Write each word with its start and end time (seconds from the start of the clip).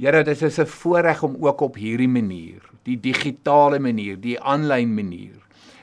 Here, 0.00 0.22
dit 0.24 0.42
is 0.42 0.58
'n 0.58 0.64
voorreg 0.64 1.22
om 1.22 1.36
ook 1.44 1.60
op 1.60 1.74
hierdie 1.76 2.08
manier, 2.08 2.62
die 2.88 2.96
digitale 2.96 3.78
manier, 3.78 4.16
die 4.16 4.40
aanlyn 4.40 4.94
manier 4.94 5.36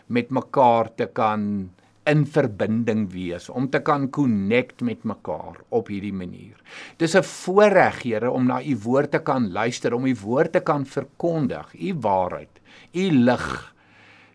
met 0.07 0.31
mekaar 0.31 0.89
te 0.95 1.05
kan 1.05 1.69
in 2.03 2.25
verbinding 2.25 3.11
wees, 3.11 3.49
om 3.49 3.69
te 3.69 3.79
kan 3.79 4.09
connect 4.09 4.81
met 4.81 5.03
mekaar 5.03 5.61
op 5.69 5.87
hierdie 5.87 6.13
manier. 6.13 6.55
Dis 6.97 7.15
'n 7.15 7.23
voorreg, 7.23 8.01
Here, 8.01 8.31
om 8.31 8.47
na 8.47 8.63
u 8.63 8.77
woord 8.83 9.11
te 9.11 9.19
kan 9.19 9.51
luister, 9.51 9.93
om 9.93 10.05
u 10.05 10.15
woord 10.15 10.51
te 10.51 10.61
kan 10.61 10.85
verkondig, 10.85 11.73
u 11.73 11.93
waarheid, 11.93 12.59
u 12.93 13.11
lig 13.11 13.75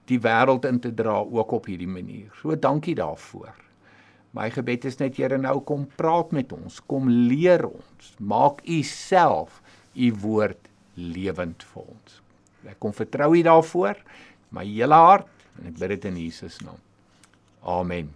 die 0.04 0.20
wêreld 0.20 0.64
in 0.64 0.80
te 0.80 0.94
dra 0.94 1.24
ook 1.30 1.50
op 1.50 1.66
hierdie 1.66 1.88
manier. 1.88 2.30
So 2.34 2.58
dankie 2.58 2.94
daarvoor. 2.94 3.54
My 4.32 4.48
gebed 4.50 4.86
is 4.88 4.96
net 4.96 5.16
Here 5.16 5.36
nou 5.38 5.60
kom 5.60 5.86
praat 5.96 6.32
met 6.32 6.52
ons, 6.52 6.80
kom 6.88 7.08
leer 7.08 7.66
ons, 7.68 8.14
maak 8.18 8.62
u 8.64 8.82
self 8.82 9.61
u 9.95 10.12
woord 10.22 10.70
lewend 10.95 11.64
vir 11.73 11.84
ons. 11.84 12.19
Ek 12.69 12.78
kom 12.82 12.95
vertrou 12.96 13.32
u 13.34 13.42
daarvoor, 13.42 14.01
my 14.55 14.65
hele 14.68 14.98
hart 15.09 15.28
en 15.59 15.70
ek 15.73 15.78
bid 15.80 15.96
dit 15.96 16.10
in 16.12 16.18
Jesus 16.27 16.60
naam. 16.65 16.80
Amen. 17.62 18.10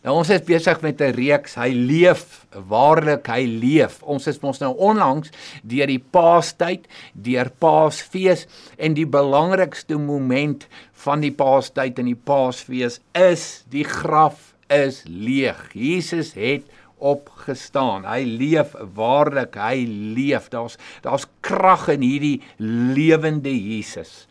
Nou 0.00 0.14
ons 0.16 0.30
is 0.32 0.40
besig 0.40 0.80
met 0.80 1.00
'n 1.00 1.12
reeks. 1.12 1.54
Hy 1.60 1.68
leef, 1.74 2.46
waarlik 2.50 3.26
hy 3.26 3.44
leef. 3.44 4.02
Ons 4.02 4.26
is 4.26 4.40
mos 4.40 4.58
nou 4.60 4.72
onlangs 4.76 5.30
deur 5.62 5.86
die 5.86 6.00
Paastyd, 6.00 6.88
deur 7.12 7.50
Paasfees 7.58 8.46
en 8.78 8.94
die 8.94 9.06
belangrikste 9.06 9.98
moment 9.98 10.66
van 10.92 11.20
die 11.20 11.32
Paastyd 11.32 11.98
en 11.98 12.06
die 12.06 12.16
Paasfees 12.16 13.00
is 13.12 13.64
die 13.68 13.84
graf 13.84 14.54
is 14.70 15.02
leeg. 15.04 15.68
Jesus 15.74 16.32
het 16.32 16.64
opgestaan. 17.00 18.04
Hy 18.08 18.24
leef 18.24 18.74
waarlik, 18.96 19.56
hy 19.56 19.84
leef. 20.16 20.48
Daar's 20.52 20.78
daar's 21.04 21.26
krag 21.44 21.88
in 21.88 22.04
hierdie 22.06 22.40
lewende 22.60 23.52
Jesus. 23.52 24.26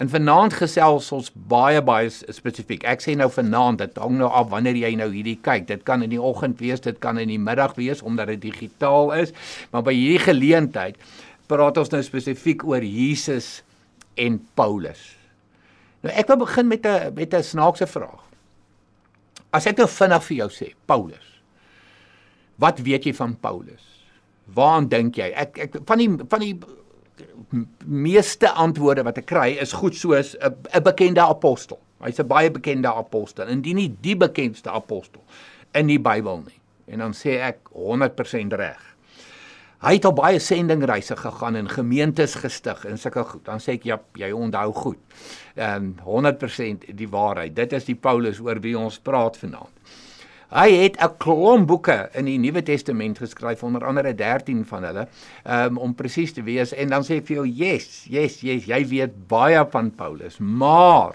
En 0.00 0.08
vanaand 0.08 0.54
gesels 0.56 1.10
ons 1.12 1.28
baie 1.50 1.80
baie 1.84 2.08
spesifiek. 2.08 2.86
Ek 2.88 3.02
sê 3.04 3.12
nou 3.18 3.28
vanaand, 3.32 3.82
dit 3.82 3.98
hang 4.00 4.16
nou 4.16 4.30
af 4.32 4.48
wanneer 4.52 4.78
jy 4.80 4.94
nou 4.96 5.10
hierdie 5.12 5.36
kyk. 5.44 5.66
Dit 5.68 5.84
kan 5.88 6.00
in 6.06 6.14
die 6.14 6.20
oggend 6.20 6.60
wees, 6.62 6.80
dit 6.80 6.96
kan 7.04 7.20
in 7.20 7.28
die 7.28 7.40
middag 7.40 7.76
wees 7.76 8.00
omdat 8.00 8.32
dit 8.32 8.46
digitaal 8.48 9.12
is, 9.18 9.34
maar 9.74 9.84
by 9.84 9.92
hierdie 9.96 10.22
geleentheid 10.24 10.96
praat 11.50 11.76
ons 11.82 11.90
nou 11.92 12.00
spesifiek 12.06 12.64
oor 12.64 12.84
Jesus 12.86 13.60
en 14.16 14.38
Paulus. 14.56 15.02
Nou 16.00 16.14
ek 16.16 16.32
wil 16.32 16.46
begin 16.46 16.68
met 16.68 16.86
'n 16.86 17.14
met 17.14 17.34
'n 17.34 17.42
snaakse 17.42 17.86
vraag. 17.86 18.24
As 19.52 19.66
ek 19.66 19.76
nou 19.76 19.88
vinnig 19.88 20.24
vir 20.24 20.36
jou 20.36 20.48
sê, 20.48 20.72
Paulus. 20.86 21.29
Wat 22.60 22.82
weet 22.84 23.08
jy 23.08 23.14
van 23.16 23.36
Paulus? 23.40 23.86
Waaraan 24.54 24.88
dink 24.90 25.16
jy? 25.20 25.30
Ek 25.32 25.58
ek 25.66 25.80
van 25.88 26.02
die 26.02 26.10
van 26.28 26.44
die 26.44 26.54
meeste 27.84 28.50
antwoorde 28.50 29.04
wat 29.06 29.20
ek 29.20 29.28
kry 29.30 29.48
is 29.62 29.72
goed 29.76 29.96
soos 29.96 30.36
'n 30.40 30.82
bekende 30.82 31.20
apostel. 31.20 31.80
Hy's 32.00 32.20
'n 32.20 32.26
baie 32.26 32.50
bekende 32.50 32.88
apostel, 32.88 33.48
indien 33.48 33.76
nie 33.76 33.96
die 34.00 34.16
bekendste 34.16 34.70
apostel 34.70 35.22
in 35.74 35.86
die 35.86 35.98
Bybel 36.00 36.42
nie. 36.46 36.60
En 36.86 36.98
dan 36.98 37.12
sê 37.12 37.38
ek 37.40 37.58
100% 37.72 38.52
reg. 38.52 38.90
Hy 39.80 39.94
het 39.96 40.04
al 40.04 40.12
baie 40.12 40.38
sendingreise 40.38 41.16
gegaan 41.16 41.56
en 41.56 41.68
gemeentes 41.68 42.34
gestig 42.34 42.84
en 42.84 42.98
sulke 42.98 43.24
goed. 43.24 43.44
Dan 43.44 43.58
sê 43.58 43.78
ek 43.78 43.84
ja, 43.84 43.96
jy 44.14 44.30
onthou 44.32 44.72
goed. 44.72 44.98
Ehm 45.56 45.94
um, 46.04 46.24
100% 46.24 46.94
die 46.94 47.08
waarheid. 47.08 47.54
Dit 47.56 47.72
is 47.72 47.84
die 47.84 47.94
Paulus 47.94 48.40
oor 48.40 48.60
wie 48.60 48.78
ons 48.78 48.98
praat 48.98 49.36
vanaand. 49.36 49.72
Hy 50.50 50.70
het 50.74 50.96
'n 50.98 51.16
klomp 51.22 51.68
boeke 51.68 52.08
in 52.12 52.24
die 52.24 52.38
Nuwe 52.38 52.62
Testament 52.62 53.18
geskryf, 53.18 53.62
onder 53.62 53.84
andere 53.86 54.14
13 54.14 54.64
van 54.66 54.82
hulle, 54.82 55.06
um, 55.46 55.78
om 55.78 55.94
presies 55.94 56.32
te 56.32 56.42
wees. 56.42 56.72
En 56.74 56.88
dan 56.88 57.02
sê 57.02 57.18
ek 57.18 57.26
vir 57.26 57.36
jou, 57.36 57.46
"Yes, 57.46 58.04
yes, 58.10 58.40
yes, 58.40 58.64
jy 58.64 58.84
weet 58.88 59.28
baie 59.28 59.64
van 59.70 59.90
Paulus, 59.90 60.38
maar 60.38 61.14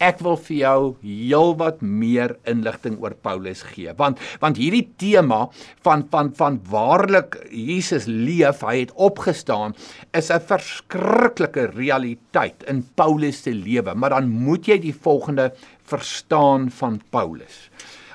ek 0.00 0.18
wil 0.20 0.36
vir 0.36 0.56
jou 0.56 0.96
heelwat 1.02 1.82
meer 1.82 2.36
inligting 2.50 2.98
oor 3.00 3.14
Paulus 3.14 3.62
gee. 3.62 3.92
Want 3.96 4.18
want 4.40 4.56
hierdie 4.56 4.88
tema 4.98 5.48
van 5.84 6.04
van 6.10 6.32
van 6.34 6.60
waarlik 6.70 7.38
Jesus 7.50 8.06
leef 8.06 8.60
hy 8.60 8.80
het 8.80 8.92
opgestaan 8.94 9.74
is 10.12 10.30
'n 10.30 10.40
verskriklike 10.40 11.70
realiteit 11.76 12.64
in 12.66 12.82
Paulus 12.94 13.42
se 13.42 13.50
lewe. 13.50 13.94
Maar 13.94 14.10
dan 14.10 14.28
moet 14.28 14.66
jy 14.66 14.78
die 14.78 14.94
volgende 14.94 15.52
verstaan 15.84 16.70
van 16.70 17.00
Paulus 17.10 17.70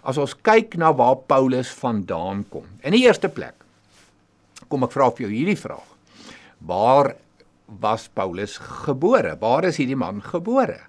as 0.10 0.18
ons 0.18 0.34
kyk 0.46 0.78
na 0.82 0.90
waar 0.96 1.20
Paulus 1.30 1.70
vandaan 1.78 2.44
kom. 2.50 2.66
In 2.82 2.96
die 2.98 3.06
eerste 3.06 3.30
plek 3.30 3.56
kom 4.70 4.86
ek 4.86 4.94
vra 4.94 5.10
vir 5.14 5.26
jou 5.26 5.32
hierdie 5.34 5.58
vraag. 5.58 5.86
Waar 6.66 7.14
was 7.82 8.08
Paulus 8.14 8.58
gebore? 8.86 9.36
Waar 9.42 9.70
is 9.70 9.80
hierdie 9.82 9.98
man 9.98 10.22
gebore? 10.26 10.82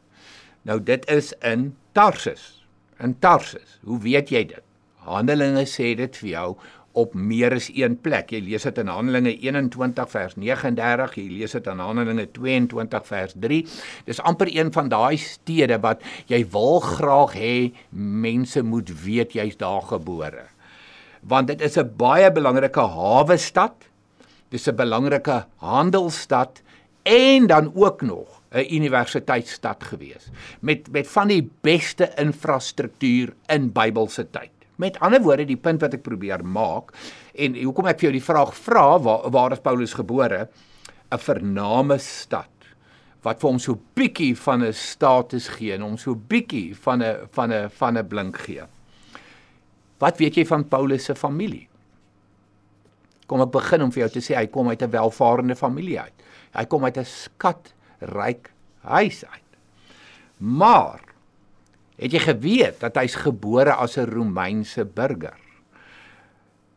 Nou 0.68 0.80
dit 0.80 1.06
is 1.12 1.32
in 1.44 1.70
Tarsus. 1.96 2.64
In 3.00 3.16
Tarsus. 3.20 3.78
Hoe 3.84 4.00
weet 4.04 4.32
jy 4.32 4.44
dit? 4.52 4.64
Handelinge 5.06 5.64
sê 5.68 5.94
dit 5.96 6.16
vir 6.20 6.30
jou 6.34 6.48
op 6.92 7.14
meer 7.14 7.54
as 7.54 7.68
een 7.74 7.96
plek. 8.02 8.32
Jy 8.34 8.40
lees 8.48 8.66
dit 8.66 8.78
in 8.82 8.90
Handelinge 8.90 9.32
21 9.38 10.10
vers 10.10 10.36
39, 10.36 11.14
jy 11.18 11.26
lees 11.40 11.54
dit 11.56 11.68
in 11.70 11.82
Handelinge 11.82 12.26
22 12.36 13.06
vers 13.06 13.34
3. 13.44 13.60
Dis 14.08 14.22
amper 14.26 14.50
een 14.50 14.72
van 14.74 14.90
daai 14.92 15.18
stede 15.20 15.78
wat 15.82 16.02
jy 16.30 16.42
wil 16.52 16.80
graag 16.84 17.36
hê 17.38 17.54
mense 17.94 18.62
moet 18.66 18.90
weet 19.04 19.36
jy's 19.38 19.58
daar 19.60 19.86
gebore. 19.92 20.48
Want 21.22 21.48
dit 21.48 21.60
is 21.60 21.76
'n 21.76 21.92
baie 21.96 22.32
belangrike 22.32 22.80
hawe 22.80 23.36
stad. 23.36 23.74
Dis 24.50 24.66
'n 24.66 24.76
belangrike 24.76 25.46
handelsstad 25.56 26.62
en 27.02 27.46
dan 27.46 27.72
ook 27.74 28.02
nog 28.02 28.42
'n 28.50 28.74
universiteitsstad 28.74 29.84
gewees 29.84 30.30
met 30.60 30.90
met 30.90 31.08
van 31.08 31.28
die 31.28 31.50
beste 31.60 32.12
infrastruktuur 32.16 33.34
in 33.46 33.72
Bybelse 33.72 34.30
tyd. 34.30 34.59
Met 34.80 34.96
ander 35.04 35.20
woorde, 35.20 35.44
die 35.44 35.60
punt 35.60 35.82
wat 35.84 35.94
ek 35.98 36.06
probeer 36.06 36.44
maak 36.44 36.94
en 37.36 37.58
hoekom 37.58 37.90
ek 37.90 38.00
vir 38.00 38.08
jou 38.08 38.16
die 38.16 38.24
vraag 38.24 38.54
vra, 38.56 38.86
waar 39.04 39.28
waar 39.34 39.52
is 39.56 39.64
Paulus 39.64 39.96
gebore? 39.98 40.48
'n 41.10 41.18
Vername 41.18 41.98
stad 41.98 42.48
wat 43.24 43.40
vir 43.42 43.50
hom 43.50 43.58
so 43.60 43.76
bietjie 43.98 44.34
van 44.36 44.62
'n 44.64 44.72
status 44.72 45.48
gee 45.48 45.74
en 45.74 45.82
hom 45.82 45.96
so 45.98 46.14
bietjie 46.14 46.74
van 46.74 47.02
'n 47.02 47.28
van 47.32 47.52
'n 47.52 47.68
van 47.68 47.98
'n 47.98 48.08
blink 48.08 48.36
gee. 48.46 48.62
Wat 49.98 50.18
weet 50.18 50.36
jy 50.36 50.46
van 50.46 50.68
Paulus 50.68 51.04
se 51.04 51.14
familie? 51.14 51.68
Kom 53.26 53.40
ek 53.40 53.52
begin 53.52 53.82
om 53.82 53.92
vir 53.92 54.08
jou 54.08 54.10
te 54.10 54.20
sê 54.20 54.36
hy 54.36 54.46
kom 54.46 54.68
uit 54.68 54.82
'n 54.82 54.90
welvarende 54.90 55.56
familie 55.56 56.00
uit. 56.00 56.22
Hy 56.54 56.64
kom 56.64 56.84
uit 56.84 56.96
'n 56.96 57.04
skatryk 57.04 58.50
huis 58.82 59.24
uit. 59.24 59.50
Maar 60.38 61.09
Het 62.00 62.16
jy 62.16 62.22
geweet 62.24 62.80
dat 62.80 62.96
hy's 62.96 63.18
gebore 63.20 63.74
as 63.76 63.98
'n 63.98 64.08
Romeinse 64.08 64.84
burger? 64.84 65.36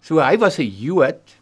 So 0.01 0.19
hy 0.19 0.37
was 0.37 0.59
'n 0.59 0.67
Jood 0.67 1.39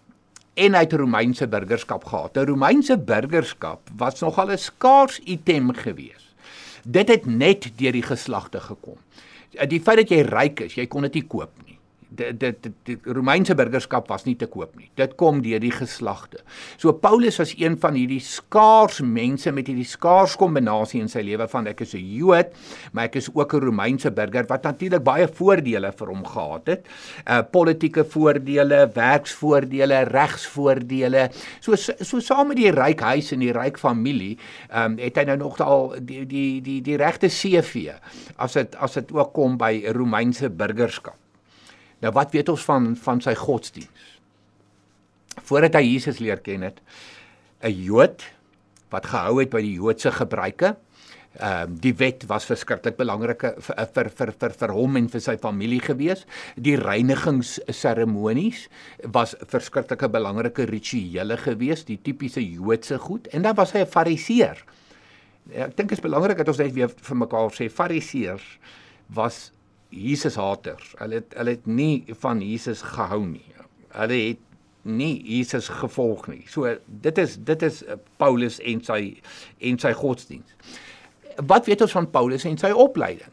en 0.53 0.74
hy 0.74 0.84
het 0.86 0.94
Romeinse 0.94 1.47
burgerskap 1.47 2.06
gehad. 2.06 2.38
'n 2.38 2.46
Romeinse 2.46 2.97
burgerskap 2.97 3.90
was 3.97 4.22
nogal 4.22 4.52
'n 4.52 4.58
skaars 4.58 5.19
item 5.25 5.74
gewees. 5.74 6.36
Dit 6.86 7.08
het 7.09 7.25
net 7.25 7.72
deur 7.75 7.92
die 7.92 8.06
geslagte 8.06 8.59
gekom. 8.59 8.97
Die 9.68 9.81
feit 9.81 9.98
dat 9.98 10.09
jy 10.09 10.22
ryk 10.22 10.59
is, 10.59 10.75
jy 10.75 10.88
kon 10.88 11.02
dit 11.02 11.13
nie 11.13 11.28
koop 11.28 11.52
dit 12.32 12.58
dit 12.64 12.74
die 12.88 12.98
Romeinse 13.06 13.56
burgerskap 13.58 14.09
was 14.12 14.26
nie 14.28 14.36
te 14.40 14.48
koop 14.52 14.76
nie. 14.80 14.90
Dit 15.00 15.16
kom 15.20 15.42
deur 15.44 15.62
die 15.62 15.74
geslagte. 15.74 16.42
So 16.78 16.94
Paulus 16.94 17.40
was 17.42 17.54
een 17.58 17.78
van 17.82 17.98
hierdie 17.98 18.22
skaars 18.24 19.02
mense 19.02 19.52
met 19.52 19.70
hierdie 19.72 19.88
skaars 19.88 20.38
kombinasie 20.40 21.02
in 21.02 21.10
sy 21.12 21.24
lewe 21.26 21.48
van 21.52 21.68
ek 21.68 21.81
is 21.86 21.96
'n 21.96 22.06
Jood, 22.22 22.54
maar 22.94 23.06
ek 23.06 23.16
is 23.16 23.30
ook 23.34 23.54
'n 23.54 23.66
Romeinse 23.66 24.12
burger 24.12 24.46
wat 24.48 24.64
natuurlik 24.64 25.04
baie 25.04 25.28
voordele 25.28 25.92
vir 25.92 26.08
hom 26.08 26.26
gehad 26.26 26.68
het. 26.68 26.88
Uh 27.28 27.42
politieke 27.52 28.04
voordele, 28.06 28.90
werksvoordele, 28.94 30.04
regsvoordele. 30.10 31.30
So 31.60 31.76
so 31.76 32.19
saam 32.19 32.48
met 32.48 32.57
die 32.57 32.72
ryk 32.72 33.00
huis 33.00 33.31
en 33.31 33.40
die 33.40 33.51
ryk 33.51 33.78
familie, 33.78 34.38
ehm 34.69 34.92
um, 34.92 34.98
het 34.98 35.18
hy 35.18 35.24
nou 35.24 35.38
nog 35.38 35.60
al 35.60 35.95
die 36.00 36.25
die 36.25 36.62
die 36.62 36.81
die 36.81 36.98
regte 36.98 37.28
CV 37.28 37.92
as 38.38 38.54
dit 38.54 38.75
as 38.75 38.94
dit 39.00 39.12
ook 39.12 39.34
kom 39.34 39.57
by 39.57 39.74
Romeinse 39.95 40.50
burgerskap. 40.50 41.20
Nou 42.01 42.12
wat 42.13 42.33
weet 42.33 42.50
ons 42.50 42.63
van 42.65 42.92
van 42.98 43.21
sy 43.21 43.36
godsdiens? 43.38 44.19
Voordat 45.48 45.77
hy 45.80 45.83
Jesus 45.86 46.19
leer 46.19 46.42
ken 46.44 46.62
het, 46.62 46.81
'n 47.63 47.83
Jood 47.83 48.25
wat 48.92 49.06
gehou 49.06 49.39
het 49.39 49.51
by 49.53 49.62
die 49.62 49.77
Joodse 49.80 50.12
gebruike. 50.12 50.75
Ehm 51.39 51.69
um, 51.69 51.75
die 51.80 51.94
wet 51.95 52.25
was 52.27 52.45
verskriklik 52.45 52.98
belangrik 52.98 53.45
vir 53.63 53.88
vir 53.95 54.09
vir 54.09 54.31
vir 54.39 54.51
vir 54.59 54.74
hom 54.75 54.98
en 55.00 55.07
vir 55.07 55.21
sy 55.24 55.38
familie 55.39 55.80
gewees. 55.80 56.25
Die 56.59 56.75
reinigingsseremonies 56.75 58.68
was 59.15 59.36
verskriklike 59.47 60.09
belangrike 60.12 60.65
rituele 60.68 61.38
gewees, 61.38 61.86
die 61.88 62.01
tipiese 62.04 62.44
Joodse 62.44 63.00
goed 63.00 63.27
en 63.31 63.42
dan 63.47 63.56
was 63.56 63.71
hy 63.71 63.80
'n 63.80 63.88
Fariseer. 63.88 64.59
Ek 65.56 65.77
dink 65.77 65.89
dit 65.89 65.97
is 65.97 66.04
belangrik 66.04 66.38
dat 66.38 66.47
ons 66.47 66.57
net 66.57 66.74
weer 66.74 66.89
vir 66.89 67.18
mekaar 67.18 67.50
sê 67.51 67.69
Fariseërs 67.69 68.59
was 69.07 69.51
Jesus 69.92 70.36
haters. 70.36 70.94
Hulle 71.00 71.22
het 71.22 71.36
hulle 71.38 71.58
het 71.58 71.66
nie 71.68 72.06
van 72.24 72.42
Jesus 72.42 72.82
gehou 72.82 73.26
nie. 73.26 73.46
Hulle 73.92 74.20
het 74.30 74.40
nie 74.82 75.14
Jesus 75.26 75.68
gevolg 75.68 76.28
nie. 76.28 76.46
So 76.50 76.76
dit 76.86 77.18
is 77.18 77.38
dit 77.38 77.62
is 77.62 77.84
eh, 77.84 78.00
Paulus 78.18 78.60
en 78.60 78.82
sy 78.84 79.02
en 79.60 79.78
sy 79.80 79.94
godsdiens. 79.94 80.56
Wat 81.46 81.68
weet 81.70 81.84
ons 81.86 82.00
van 82.00 82.10
Paulus 82.10 82.46
en 82.48 82.58
sy 82.58 82.72
opleiding? 82.72 83.30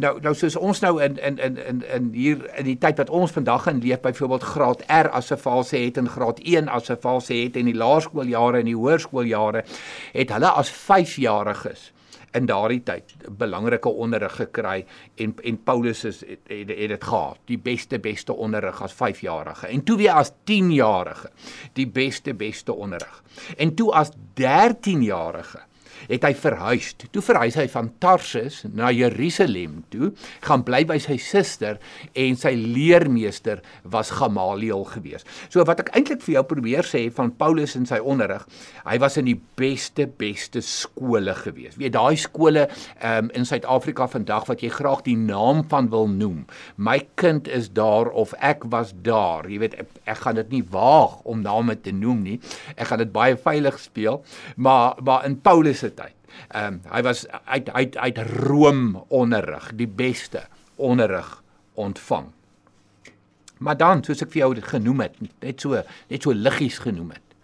Nou 0.00 0.16
nou 0.24 0.32
soos 0.34 0.56
ons 0.56 0.80
nou 0.80 0.94
in 1.04 1.18
in 1.20 1.38
in 1.38 1.56
in 1.60 1.82
in 1.94 2.10
hier 2.16 2.44
in 2.56 2.64
die 2.64 2.78
tyd 2.80 2.98
wat 2.98 3.10
ons 3.12 3.34
vandag 3.36 3.66
in 3.68 3.82
leef 3.84 4.00
byvoorbeeld 4.00 4.42
graad 4.54 4.84
R 4.88 5.10
as 5.12 5.32
'n 5.32 5.36
fase 5.36 5.76
het 5.76 5.96
en 5.96 6.08
graad 6.08 6.40
1 6.40 6.68
as 6.68 6.90
'n 6.90 6.96
fase 6.96 7.34
het 7.34 7.56
en 7.56 7.64
die 7.64 7.76
laerskooljare 7.76 8.58
en 8.58 8.64
die 8.64 8.76
hoërskooljare 8.76 9.64
het 10.12 10.30
hulle 10.30 10.48
as 10.48 10.72
5-jariges 10.72 11.92
in 12.32 12.46
daardie 12.46 12.82
tyd 12.82 13.14
belangrike 13.38 13.88
onderrig 13.88 14.36
gekry 14.36 14.84
en 15.20 15.34
en 15.42 15.58
Paulus 15.62 16.04
is 16.04 16.20
het, 16.20 16.38
het, 16.46 16.68
het 16.68 16.88
dit 16.94 17.04
gehad. 17.04 17.38
Die 17.44 17.58
beste 17.58 17.98
beste 17.98 18.32
onderrig 18.32 18.82
as 18.82 18.94
5-jarige 18.94 19.66
en 19.66 19.84
toe 19.84 19.96
weer 19.96 20.12
as 20.12 20.32
10-jarige 20.50 21.30
die 21.72 21.88
beste 21.88 22.34
beste 22.34 22.72
onderrig. 22.72 23.22
En 23.56 23.74
toe 23.74 23.92
as 23.92 24.10
13-jarige 24.40 25.60
het 26.08 26.24
hy 26.26 26.32
verhuis. 26.38 26.92
Toe 27.12 27.22
verhuis 27.24 27.56
hy 27.58 27.66
van 27.72 27.90
Tarsus 28.02 28.62
na 28.72 28.90
Jerusalem 28.94 29.82
toe, 29.92 30.12
gaan 30.44 30.64
bly 30.66 30.82
by 30.88 30.98
sy 31.02 31.18
suster 31.22 31.80
en 32.18 32.38
sy 32.38 32.54
leermeester 32.56 33.62
was 33.92 34.12
Gamaliel 34.14 34.84
gewees. 34.92 35.26
So 35.52 35.64
wat 35.68 35.84
ek 35.84 35.92
eintlik 35.96 36.22
vir 36.24 36.38
jou 36.38 36.44
probeer 36.54 36.88
sê 36.88 37.04
van 37.14 37.32
Paulus 37.38 37.76
en 37.78 37.86
sy 37.88 38.00
onderrig, 38.02 38.44
hy 38.86 38.98
was 39.02 39.18
in 39.20 39.28
die 39.30 39.38
beste 39.58 40.06
beste 40.20 40.62
skole 40.64 41.34
gewees. 41.42 41.78
Weet 41.80 41.94
daai 41.96 42.16
skole 42.20 42.66
um, 42.68 43.30
in 43.36 43.46
Suid-Afrika 43.48 44.08
vandag 44.10 44.48
wat 44.50 44.62
jy 44.64 44.70
graag 44.72 45.04
die 45.06 45.16
naam 45.18 45.62
van 45.70 45.90
wil 45.92 46.08
noem. 46.10 46.44
My 46.76 46.98
kind 47.20 47.48
is 47.48 47.70
daar 47.74 48.10
of 48.10 48.34
ek 48.40 48.66
was 48.72 48.94
daar. 49.06 49.48
Jy 49.50 49.60
weet 49.62 49.78
ek, 49.82 49.94
ek 50.08 50.22
gaan 50.24 50.38
dit 50.40 50.52
nie 50.56 50.64
waag 50.72 51.20
om 51.28 51.42
name 51.44 51.76
te 51.80 51.94
noem 51.94 52.22
nie. 52.26 52.38
Ek 52.76 52.90
gaan 52.90 53.02
dit 53.02 53.12
baie 53.12 53.38
veilig 53.38 53.78
speel, 53.82 54.22
maar 54.56 54.98
maar 55.02 55.26
in 55.26 55.38
Paulus 55.40 55.82
se 55.82 55.91
tyd. 55.94 56.16
Ehm 56.50 56.74
um, 56.74 56.80
hy 56.92 57.02
was 57.02 57.26
uit 57.44 57.70
uit 57.70 57.96
uit 57.96 58.18
Rome 58.18 59.04
onderrig, 59.08 59.72
die 59.76 59.88
beste 59.88 60.46
onderrig 60.76 61.42
ontvang. 61.74 62.32
Maar 63.62 63.76
dan, 63.76 64.02
soos 64.04 64.22
ek 64.24 64.32
vir 64.32 64.42
jou 64.42 64.54
genoem 64.72 65.04
het, 65.06 65.20
net 65.40 65.62
so 65.62 65.82
net 66.10 66.24
so 66.24 66.34
liggies 66.34 66.80
genoem 66.82 67.12
het. 67.14 67.36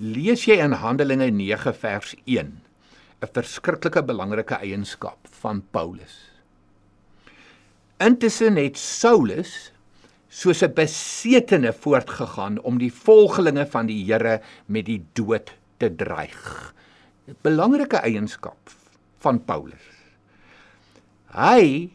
Lees 0.00 0.46
jy 0.48 0.56
in 0.64 0.72
Handelinge 0.80 1.30
9 1.30 1.74
vers 1.76 2.14
1 2.24 2.50
'n 3.20 3.28
verskriklike 3.36 4.02
belangrike 4.02 4.56
eienskap 4.64 5.28
van 5.42 5.62
Paulus. 5.70 6.30
Intussen 8.00 8.56
het 8.56 8.78
Saulus 8.78 9.72
soos 10.28 10.62
'n 10.62 10.72
besetene 10.74 11.72
voortgegaan 11.72 12.58
om 12.60 12.78
die 12.78 12.92
volgelinge 12.92 13.66
van 13.66 13.86
die 13.86 14.04
Here 14.04 14.40
met 14.66 14.86
die 14.86 15.04
dood 15.12 15.52
te 15.76 15.94
dreig 15.94 16.72
belangrike 17.42 18.00
eienskap 18.04 18.72
van 19.20 19.40
Paulus. 19.44 19.86
Hy 21.34 21.90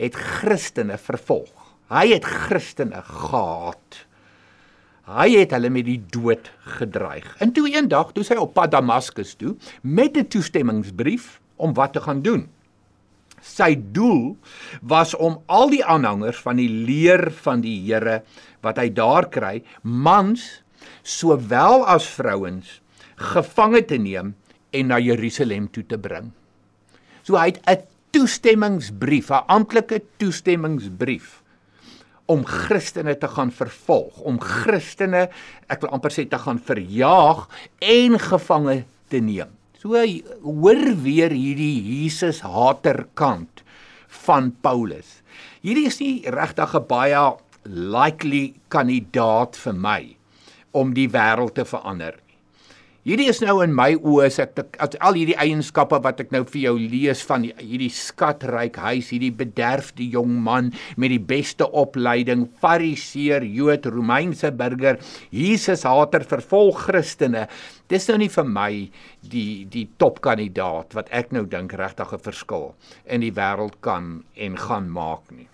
het 0.00 0.16
Christene 0.16 0.98
vervolg. 0.98 1.74
Hy 1.92 2.08
het 2.14 2.24
Christene 2.24 3.02
gehaat. 3.04 4.02
Hy 5.02 5.28
het 5.34 5.52
hulle 5.56 5.70
met 5.72 5.86
die 5.88 6.00
dood 6.14 6.48
gedreig. 6.78 7.26
En 7.42 7.52
toe 7.52 7.66
eendag 7.70 8.12
toe 8.16 8.24
sy 8.24 8.38
op 8.40 8.54
pad 8.56 8.72
Damaskus 8.72 9.34
toe 9.36 9.56
met 9.82 10.16
'n 10.16 10.28
toestemmingsbrief 10.28 11.40
om 11.56 11.74
wat 11.74 11.92
te 11.92 12.00
gaan 12.00 12.22
doen. 12.22 12.48
Sy 13.42 13.74
doel 13.92 14.36
was 14.80 15.14
om 15.14 15.42
al 15.46 15.70
die 15.70 15.84
aanhangers 15.84 16.38
van 16.38 16.56
die 16.56 16.68
leer 16.68 17.30
van 17.30 17.60
die 17.60 17.82
Here 17.82 18.22
wat 18.62 18.78
hy 18.78 18.88
daar 18.88 19.28
kry, 19.28 19.64
mans 19.82 20.62
sowel 21.02 21.86
as 21.86 22.06
vrouens 22.06 22.81
gevange 23.22 23.84
te 23.88 23.98
neem 23.98 24.34
en 24.72 24.88
na 24.90 24.98
Jerusalem 24.98 25.68
toe 25.72 25.84
te 25.86 25.98
bring. 25.98 26.32
So 27.22 27.36
hy 27.36 27.52
het 27.52 27.60
'n 27.68 27.86
toestemmingsbrief, 28.12 29.30
'n 29.30 29.46
amptelike 29.46 30.02
toestemmingsbrief 30.18 31.42
om 32.26 32.44
Christene 32.44 33.18
te 33.18 33.28
gaan 33.28 33.50
vervolg, 33.50 34.20
om 34.20 34.40
Christene, 34.40 35.28
ek 35.68 35.80
wil 35.80 35.90
amper 35.90 36.10
sê 36.10 36.28
te 36.28 36.38
gaan 36.38 36.58
verjaag 36.58 37.48
en 37.80 38.18
gevange 38.18 38.84
te 39.08 39.20
neem. 39.20 39.50
So 39.82 39.98
hoor 40.42 40.82
weer 41.02 41.30
hierdie 41.34 41.82
Jesus 41.82 42.40
hater 42.40 43.06
kant 43.14 43.64
van 44.22 44.52
Paulus. 44.62 45.22
Hierdie 45.62 45.88
is 45.90 45.98
nie 46.00 46.22
regtig 46.30 46.74
'n 46.74 46.86
baie 46.86 47.36
likely 47.64 48.54
kandidaat 48.68 49.56
vir 49.56 49.74
my 49.74 50.16
om 50.72 50.94
die 50.94 51.08
wêreld 51.08 51.54
te 51.54 51.64
verander 51.64 52.21
Hierdie 53.02 53.24
is 53.26 53.40
nou 53.42 53.56
in 53.64 53.72
my 53.74 53.96
oë 53.98 54.28
as 54.28 54.36
ek 54.38 54.76
as 54.84 54.92
al 55.02 55.16
hierdie 55.18 55.34
eienskappe 55.42 55.98
wat 56.04 56.20
ek 56.22 56.28
nou 56.30 56.44
vir 56.46 56.60
jou 56.68 56.74
lees 56.78 57.18
van 57.26 57.42
die, 57.42 57.48
hierdie 57.58 57.90
skatryk 57.90 58.76
huis, 58.78 59.08
hierdie 59.10 59.32
bederfde 59.34 60.06
jong 60.06 60.36
man 60.44 60.68
met 60.94 61.10
die 61.10 61.18
beste 61.18 61.66
opleiding, 61.66 62.44
fariseer, 62.62 63.42
Jood, 63.42 63.88
Romeinse 63.90 64.52
burger, 64.54 65.00
Jesus 65.34 65.82
hater, 65.82 66.22
vervolg 66.30 66.84
Christene. 66.84 67.48
Dis 67.90 68.06
nou 68.06 68.20
nie 68.22 68.30
vir 68.30 68.46
my 68.46 68.70
die 69.34 69.64
die 69.72 69.88
topkandidaat 69.98 70.94
wat 70.94 71.10
ek 71.10 71.34
nou 71.34 71.42
dink 71.56 71.74
regtig 71.82 72.14
'n 72.14 72.22
verskil 72.22 72.70
in 73.10 73.26
die 73.26 73.34
wêreld 73.34 73.82
kan 73.82 74.22
en 74.38 74.54
gaan 74.54 74.86
maak 74.86 75.26
nie. 75.34 75.48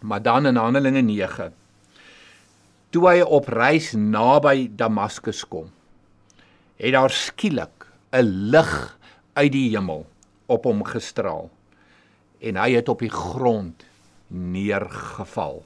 Maar 0.00 0.24
dan 0.24 0.46
in 0.46 0.56
Handelinge 0.56 1.04
9 1.04 1.52
toe 2.90 3.06
hy 3.10 3.20
op 3.20 3.52
reis 3.52 3.92
naby 3.92 4.72
Damaskus 4.72 5.44
kom 5.44 5.68
het 6.82 6.92
daar 6.96 7.14
skielik 7.14 7.86
'n 8.10 8.50
lig 8.50 8.98
uit 9.32 9.52
die 9.52 9.70
hemel 9.70 10.06
op 10.46 10.64
hom 10.64 10.82
gestraal 10.84 11.50
en 12.40 12.56
hy 12.56 12.72
het 12.74 12.88
op 12.88 12.98
die 12.98 13.10
grond 13.10 13.84
neergeval. 14.26 15.62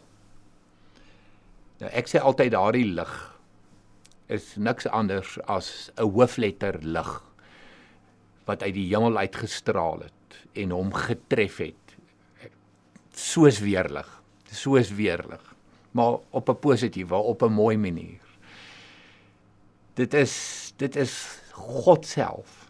Nou 1.81 1.91
ek 1.93 2.09
sê 2.09 2.21
altyd 2.21 2.53
daardie 2.53 2.93
lig 2.93 3.15
is 4.29 4.57
niks 4.57 4.87
anders 4.87 5.39
as 5.47 5.91
'n 5.97 6.11
hoofletter 6.11 6.79
lig 6.83 7.23
wat 8.45 8.63
uit 8.63 8.75
die 8.75 8.89
hemel 8.89 9.17
uitgestraal 9.17 10.05
het 10.05 10.39
en 10.53 10.71
hom 10.71 10.93
getref 10.93 11.57
het 11.57 11.97
soos 13.15 13.59
weerlig 13.59 14.23
soos 14.51 14.91
weerlig 14.91 15.55
maar 15.93 16.19
op 16.31 16.49
'n 16.49 16.61
positiewe 16.61 17.17
op 17.17 17.43
'n 17.43 17.53
mooi 17.53 17.77
manier 17.77 18.26
dit 19.97 20.15
is 20.15 20.37
dit 20.77 20.97
is 20.97 21.13
God 21.57 22.07
self 22.07 22.67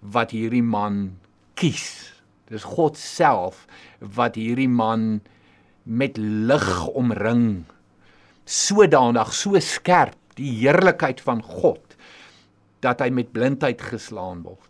wat 0.00 0.32
hierdie 0.34 0.64
man 0.64 1.18
kies. 1.60 2.10
Dis 2.50 2.64
God 2.66 2.98
self 2.98 3.66
wat 4.00 4.38
hierdie 4.40 4.70
man 4.70 5.20
met 5.84 6.18
lig 6.18 6.70
omring. 6.88 7.64
Sodanig 8.44 9.30
so 9.36 9.60
skerp 9.62 10.16
die 10.40 10.50
heerlikheid 10.62 11.20
van 11.22 11.42
God 11.44 11.94
dat 12.80 13.02
hy 13.04 13.10
met 13.12 13.32
blindheid 13.34 13.82
geslaan 13.84 14.42
word. 14.42 14.66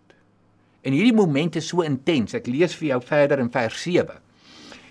En 0.82 0.96
hierdie 0.96 1.14
moment 1.14 1.56
is 1.60 1.68
so 1.70 1.84
intens. 1.86 2.34
Ek 2.34 2.48
lees 2.50 2.74
vir 2.76 2.94
jou 2.94 3.00
verder 3.06 3.40
in 3.42 3.52
vers 3.52 3.78
7. 3.84 4.18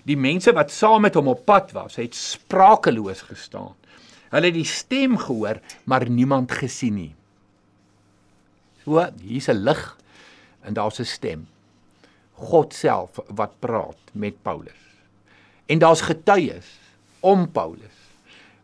Die 0.08 0.16
mense 0.16 0.54
wat 0.56 0.72
saam 0.72 1.04
met 1.04 1.18
hom 1.18 1.28
op 1.30 1.44
pad 1.46 1.74
was, 1.76 1.98
het 2.00 2.16
sprakeloos 2.16 3.26
gestaan. 3.28 3.76
Hulle 4.30 4.50
het 4.50 4.54
die 4.54 4.68
stem 4.68 5.16
gehoor, 5.18 5.60
maar 5.84 6.06
niemand 6.08 6.52
gesien 6.52 6.94
nie. 6.94 7.14
So, 8.84 9.02
hier's 9.22 9.48
'n 9.48 9.64
lig 9.64 9.96
en 10.62 10.74
daar's 10.74 11.00
'n 11.00 11.04
stem. 11.04 11.48
God 12.34 12.74
self 12.74 13.18
wat 13.28 13.58
praat 13.60 13.98
met 14.12 14.42
Paulus. 14.42 14.80
En 15.66 15.78
daar's 15.78 16.00
getuies 16.00 16.78
om 17.20 17.50
Paulus 17.50 18.00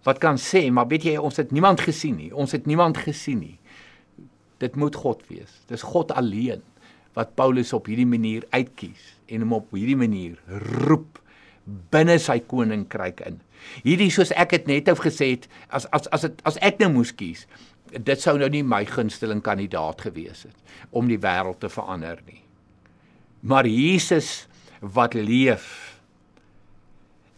wat 0.06 0.18
kan 0.22 0.38
sê, 0.38 0.70
maar 0.70 0.86
weet 0.86 1.02
jy, 1.02 1.16
ons 1.18 1.36
het 1.36 1.50
niemand 1.50 1.80
gesien 1.82 2.16
nie. 2.16 2.30
Ons 2.34 2.52
het 2.52 2.66
niemand 2.66 2.96
gesien 2.96 3.40
nie. 3.42 3.58
Dit 4.62 4.76
moet 4.78 4.94
God 4.94 5.22
wees. 5.26 5.50
Dis 5.66 5.82
God 5.82 6.12
alleen 6.12 6.62
wat 7.12 7.34
Paulus 7.34 7.72
op 7.72 7.86
hierdie 7.90 8.06
manier 8.06 8.44
uitkies 8.50 9.16
en 9.26 9.42
hom 9.42 9.52
op 9.52 9.72
hierdie 9.74 9.98
manier 9.98 10.38
roep 10.86 11.18
binne 11.66 12.18
sy 12.22 12.38
koninkryk 12.46 13.22
in. 13.26 13.40
Hierdie 13.82 14.12
soos 14.14 14.32
ek 14.38 14.54
dit 14.54 14.68
net 14.70 14.90
het 14.90 15.00
gesê 15.02 15.32
het, 15.34 15.48
as 15.74 15.88
as 15.96 16.06
as 16.14 16.26
dit 16.28 16.42
as 16.46 16.58
ek 16.64 16.78
nou 16.82 16.92
moes 16.98 17.12
kies, 17.16 17.46
dit 17.90 18.22
sou 18.22 18.36
nou 18.38 18.48
nie 18.50 18.62
my 18.66 18.84
gunsteling 18.88 19.42
kandidaat 19.44 20.02
gewees 20.06 20.46
het 20.46 20.56
om 20.90 21.10
die 21.10 21.20
wêreld 21.22 21.60
te 21.62 21.70
verander 21.70 22.20
nie. 22.26 22.42
Maar 23.46 23.66
Jesus 23.66 24.46
wat 24.80 25.14
leef 25.14 25.98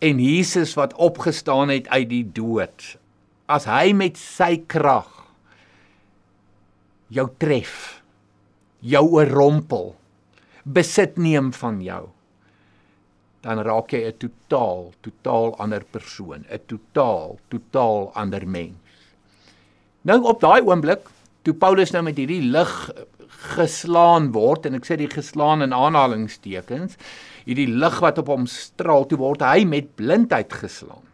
en 0.04 0.20
Jesus 0.22 0.74
wat 0.78 0.94
opgestaan 0.94 1.72
het 1.72 1.88
uit 1.88 2.08
die 2.10 2.24
dood, 2.24 2.96
as 3.48 3.66
hy 3.68 3.92
met 3.96 4.20
sy 4.20 4.58
krag 4.68 5.08
jou 7.08 7.24
tref, 7.40 8.02
jou 8.84 9.04
oorrompel, 9.16 9.94
besit 10.68 11.16
neem 11.16 11.50
van 11.56 11.80
jou 11.82 12.04
dan 13.48 13.62
raak 13.64 13.92
jy 13.92 14.02
'n 14.04 14.18
totaal, 14.20 14.92
totaal 15.00 15.54
ander 15.58 15.84
persoon, 15.84 16.44
'n 16.44 16.60
totaal, 16.66 17.38
totaal 17.48 18.10
ander 18.14 18.46
mens. 18.46 18.76
Nou 20.02 20.22
op 20.22 20.40
daai 20.40 20.60
oomblik, 20.62 21.08
toe 21.42 21.54
Paulus 21.54 21.92
nou 21.92 22.02
met 22.02 22.16
hierdie 22.16 22.42
lig 22.42 22.90
geslaan 23.56 24.32
word 24.32 24.66
en 24.66 24.74
ek 24.74 24.86
sê 24.86 24.96
die 24.96 25.10
geslaan 25.10 25.62
in 25.62 25.72
aanhalingstekens, 25.72 26.96
hierdie 27.44 27.68
lig 27.68 28.00
wat 28.00 28.18
op 28.18 28.26
hom 28.26 28.46
straal, 28.46 29.06
toe 29.06 29.18
word 29.18 29.42
hy 29.42 29.64
met 29.64 29.94
blindheid 29.96 30.52
geslaan. 30.52 31.06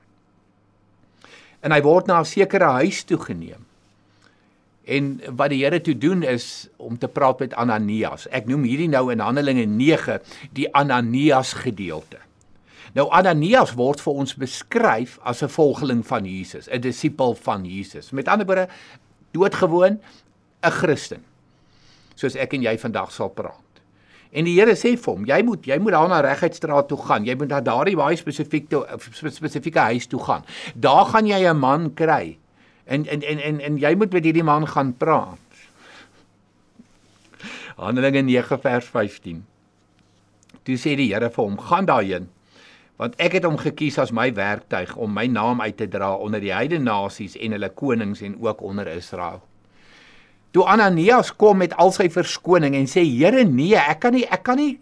En 1.63 1.73
hy 1.73 1.81
word 1.83 2.07
na 2.07 2.21
'n 2.21 2.25
sekere 2.25 2.71
huis 2.83 3.05
toe 3.05 3.19
geneem. 3.19 3.67
En 4.85 5.21
wat 5.37 5.49
die 5.53 5.63
Here 5.65 5.81
toe 5.81 5.97
doen 5.99 6.23
is 6.23 6.69
om 6.77 6.99
te 6.99 7.09
praat 7.09 7.39
met 7.41 7.55
Ananias. 7.55 8.27
Ek 8.29 8.49
noem 8.51 8.67
hierdie 8.69 8.91
nou 8.93 9.09
in 9.13 9.23
Handelinge 9.25 9.65
9 9.65 10.21
die 10.57 10.69
Ananias 10.77 11.55
gedeelte. 11.65 12.21
Nou 12.95 13.09
Ananias 13.11 13.73
word 13.75 14.03
vir 14.05 14.21
ons 14.23 14.37
beskryf 14.39 15.19
as 15.25 15.43
'n 15.43 15.49
volgeling 15.49 16.07
van 16.07 16.25
Jesus, 16.25 16.69
'n 16.69 16.81
disipel 16.81 17.35
van 17.35 17.65
Jesus. 17.65 18.11
Met 18.11 18.29
ander 18.29 18.47
woorde, 18.47 18.69
doodgewoon 19.33 19.99
'n 20.63 20.71
Christen. 20.71 21.25
Soos 22.15 22.37
ek 22.37 22.53
en 22.53 22.63
jy 22.63 22.79
vandag 22.79 23.13
sal 23.13 23.29
praat. 23.29 23.61
En 24.33 24.45
die 24.45 24.61
Here 24.61 24.75
sê 24.75 24.97
vir 24.99 25.13
hom, 25.13 25.25
jy 25.25 25.43
moet 25.43 25.65
jy 25.65 25.79
moet 25.79 25.93
daar 25.93 26.09
na 26.09 26.21
Regheidstraat 26.21 26.89
toe 26.89 26.99
gaan. 26.99 27.25
Jy 27.25 27.35
moet 27.35 27.49
na 27.49 27.61
daardie 27.61 27.97
baie 27.97 28.17
spesifieke 28.17 28.87
spesifieke 29.31 29.79
huis 29.79 30.07
toe 30.07 30.21
gaan. 30.21 30.45
Daar 30.75 31.05
gaan 31.05 31.27
jy 31.27 31.49
'n 31.49 31.59
man 31.59 31.95
kry 31.95 32.39
En 32.85 33.07
en 33.07 33.23
en 33.23 33.41
en, 33.41 33.61
en 33.61 33.79
jy 33.81 33.95
moet 33.97 34.13
met 34.13 34.25
hierdie 34.25 34.45
man 34.45 34.67
gaan 34.69 34.93
praat. 34.97 35.41
Handelinge 37.77 38.23
9 38.23 38.59
vers 38.61 38.87
15. 38.87 39.41
Toe 40.65 40.77
sê 40.81 40.95
die 40.97 41.11
Here 41.13 41.31
vir 41.31 41.45
hom: 41.45 41.57
"Gaan 41.59 41.89
daarheen, 41.89 42.29
want 43.01 43.17
ek 43.17 43.41
het 43.41 43.49
hom 43.49 43.57
gekies 43.59 43.99
as 43.99 44.13
my 44.13 44.31
werktuig 44.35 44.95
om 44.97 45.13
my 45.13 45.27
naam 45.27 45.61
uit 45.61 45.77
te 45.77 45.89
dra 45.89 46.15
onder 46.15 46.41
die 46.41 46.53
heidene 46.55 46.85
nasies 46.85 47.37
en 47.37 47.57
hulle 47.57 47.73
konings 47.75 48.23
en 48.23 48.37
ook 48.41 48.63
onder 48.63 48.89
Israel." 48.89 49.43
Toe 50.55 50.65
Ananias 50.71 51.33
kom 51.35 51.59
met 51.59 51.75
al 51.83 51.91
sy 51.91 52.07
verskoning 52.11 52.77
en 52.79 52.87
sê: 52.87 53.03
"Here, 53.03 53.45
nee, 53.45 53.75
ek 53.75 54.01
kan 54.01 54.13
nie 54.13 54.27
ek 54.29 54.43
kan 54.43 54.57
nie 54.57 54.79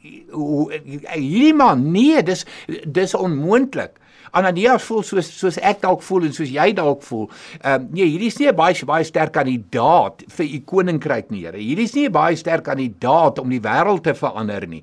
hierdie 1.15 1.55
man, 1.55 1.93
nee, 1.93 2.23
dis 2.23 2.45
dis 2.85 3.15
onmoontlik." 3.15 4.02
Ananias 4.33 4.85
voel 4.89 5.03
soos 5.05 5.29
soos 5.29 5.59
ek 5.61 5.83
dalk 5.83 6.03
voel 6.03 6.29
en 6.29 6.33
soos 6.33 6.49
jy 6.49 6.71
dalk 6.77 7.03
voel. 7.05 7.29
Ehm 7.61 7.83
um, 7.83 7.89
nee, 7.93 8.07
hierdie 8.07 8.31
is 8.33 8.39
nie 8.41 8.49
'n 8.49 8.57
baie 8.57 8.87
baie 8.89 9.05
sterk 9.05 9.33
kandidaat 9.33 10.25
vir 10.29 10.47
u 10.47 10.61
koninkryk 10.61 11.31
nie, 11.31 11.45
Here. 11.45 11.59
Hierdie 11.59 11.85
is 11.85 11.95
nie 11.95 12.09
'n 12.09 12.13
baie 12.13 12.37
sterk 12.37 12.65
kandidaat 12.65 13.39
om 13.39 13.49
die 13.51 13.61
wêreld 13.61 14.03
te 14.03 14.15
verander 14.15 14.67
nie. 14.67 14.83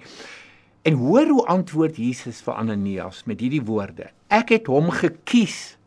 En 0.83 0.93
hoor 0.93 1.27
hoe 1.27 1.45
antwoord 1.45 1.97
Jesus 1.97 2.41
vir 2.41 2.53
Ananias 2.53 3.23
met 3.25 3.39
hierdie 3.39 3.65
woorde: 3.65 4.11
Ek 4.29 4.49
het 4.49 4.67
hom 4.67 4.91
gekies 4.91 5.77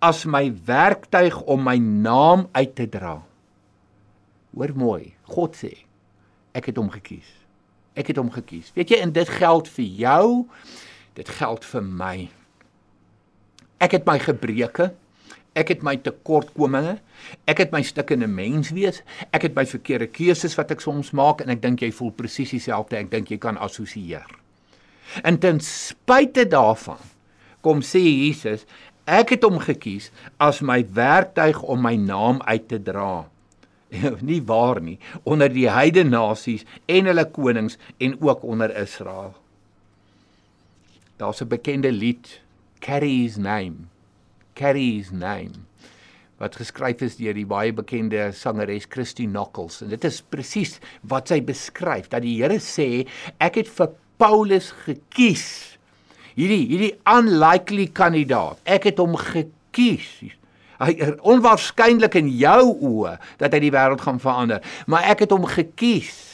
as 0.00 0.24
my 0.24 0.52
werktuig 0.66 1.40
om 1.42 1.62
my 1.62 1.76
naam 1.78 2.48
uit 2.52 2.74
te 2.74 2.88
dra. 2.88 3.22
Hoor 4.52 4.74
mooi, 4.76 5.14
God 5.32 5.56
sê, 5.56 5.72
ek 6.52 6.66
het 6.66 6.76
hom 6.76 6.90
gekies. 6.92 7.28
Ek 7.96 8.08
het 8.12 8.18
hom 8.20 8.30
gekies. 8.32 8.72
Weet 8.76 8.92
jy, 8.92 9.00
en 9.04 9.12
dit 9.12 9.28
geld 9.28 9.68
vir 9.68 9.84
jou. 9.84 10.26
Dit 11.16 11.28
geld 11.28 11.64
vir 11.64 11.82
my. 11.84 12.16
Ek 13.82 13.96
het 13.98 14.06
my 14.06 14.18
gebreke. 14.22 14.92
Ek 15.58 15.72
het 15.74 15.82
my 15.84 15.96
tekortkominge. 16.00 16.96
Ek 17.50 17.60
het 17.60 17.74
my 17.74 17.82
stukkende 17.84 18.28
mens 18.30 18.70
wees. 18.72 19.02
Ek 19.34 19.48
het 19.48 19.56
my 19.58 19.66
verkeerde 19.68 20.08
keuses 20.12 20.54
wat 20.58 20.72
ek 20.72 20.84
soms 20.84 21.12
maak 21.16 21.42
en 21.44 21.52
ek 21.52 21.64
dink 21.64 21.82
jy 21.82 21.90
voel 21.94 22.14
presies 22.16 22.54
dieselfde. 22.54 23.00
Ek 23.00 23.10
dink 23.12 23.32
jy 23.32 23.40
kan 23.42 23.58
assosieer. 23.60 24.28
En 25.26 25.36
ten 25.42 25.60
spyte 25.60 26.46
daarvan 26.48 27.00
kom 27.62 27.82
sê 27.86 28.00
Jesus, 28.02 28.64
ek 29.06 29.36
het 29.36 29.44
hom 29.46 29.60
gekies 29.62 30.08
as 30.42 30.62
my 30.66 30.80
werktuig 30.96 31.60
om 31.62 31.82
my 31.84 31.94
naam 32.00 32.40
uit 32.48 32.64
te 32.70 32.80
dra. 32.82 33.26
nie 34.30 34.40
waar 34.48 34.80
nie 34.80 34.98
onder 35.28 35.52
die 35.52 35.68
heidene 35.70 36.16
nasies 36.16 36.64
en 36.90 37.10
hulle 37.10 37.26
konings 37.28 37.78
en 38.00 38.16
ook 38.20 38.44
onder 38.44 38.72
Israel. 38.76 39.34
Daar's 41.20 41.42
'n 41.42 41.48
bekende 41.48 41.92
lied 41.92 42.40
carry 42.82 43.22
his 43.22 43.38
name. 43.38 43.88
Carry 44.58 44.98
his 44.98 45.12
name 45.14 45.68
wat 46.42 46.58
geskryf 46.58 47.04
is 47.06 47.14
deur 47.20 47.36
die 47.38 47.46
baie 47.46 47.70
bekende 47.70 48.24
sangeres 48.34 48.88
Christy 48.90 49.28
Nockels 49.30 49.78
en 49.84 49.92
dit 49.92 50.06
is 50.08 50.18
presies 50.34 50.78
wat 51.06 51.30
sy 51.30 51.38
beskryf 51.46 52.08
dat 52.10 52.24
die 52.24 52.34
Here 52.40 52.58
sê 52.58 53.04
ek 53.38 53.60
het 53.60 53.70
vir 53.70 53.92
Paulus 54.18 54.72
gekies. 54.82 55.46
Hierdie 56.34 56.64
hierdie 56.66 56.92
unlikely 57.06 57.86
kandidaat 57.94 58.58
ek 58.66 58.90
het 58.90 59.02
hom 59.02 59.14
gekies. 59.20 60.08
Hy 60.82 61.12
onwaarskynlik 61.30 62.18
in 62.18 62.32
jou 62.34 62.74
oë 62.74 63.14
dat 63.38 63.54
hy 63.54 63.62
die 63.68 63.74
wêreld 63.74 64.02
gaan 64.02 64.18
verander 64.22 64.66
maar 64.90 65.06
ek 65.14 65.28
het 65.28 65.36
hom 65.36 65.46
gekies 65.46 66.31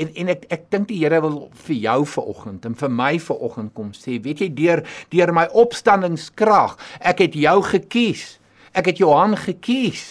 En 0.00 0.10
en 0.16 0.32
ek 0.32 0.46
ek 0.52 0.66
dink 0.72 0.88
die 0.88 1.02
Here 1.02 1.20
wil 1.20 1.38
vir 1.66 1.76
jou 1.76 2.00
vanoggend 2.14 2.66
en 2.68 2.76
vir 2.82 2.92
my 3.02 3.12
vanoggend 3.20 3.74
kom 3.76 3.92
sê, 3.96 4.16
weet 4.22 4.40
jy 4.44 4.50
deur 4.56 4.84
deur 5.12 5.32
my 5.36 5.46
opstandingskrag, 5.52 6.78
ek 7.00 7.26
het 7.26 7.36
jou 7.36 7.58
gekies. 7.68 8.38
Ek 8.72 8.86
het 8.92 9.00
Johan 9.02 9.34
gekies 9.36 10.04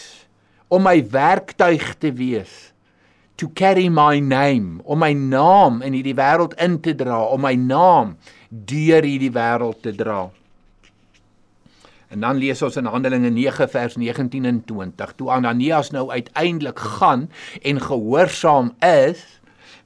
om 0.69 0.84
my 0.86 1.00
werktuig 1.12 1.96
te 2.01 2.12
wees. 2.13 2.69
To 3.39 3.48
carry 3.55 3.88
my 3.88 4.19
name, 4.19 4.81
om 4.84 5.00
my 5.00 5.13
naam 5.15 5.79
in 5.81 5.96
hierdie 5.96 6.17
wêreld 6.17 6.58
in 6.60 6.75
te 6.84 6.93
dra, 6.93 7.22
om 7.31 7.41
my 7.46 7.55
naam 7.55 8.17
deur 8.50 9.05
hierdie 9.08 9.31
wêreld 9.31 9.79
te 9.86 9.96
dra. 9.96 10.27
En 12.10 12.25
dan 12.25 12.39
lees 12.41 12.62
ons 12.65 12.75
in 12.81 12.89
Handelinge 12.89 13.29
9 13.31 13.69
vers 13.69 13.96
19 14.01 14.46
en 14.50 14.60
20, 14.65 15.13
toe 15.15 15.29
Ananias 15.31 15.91
nou 15.96 16.10
uiteindelik 16.10 16.79
gaan 16.98 17.27
en 17.62 17.81
gehoorsaam 17.81 18.74
is, 18.84 19.22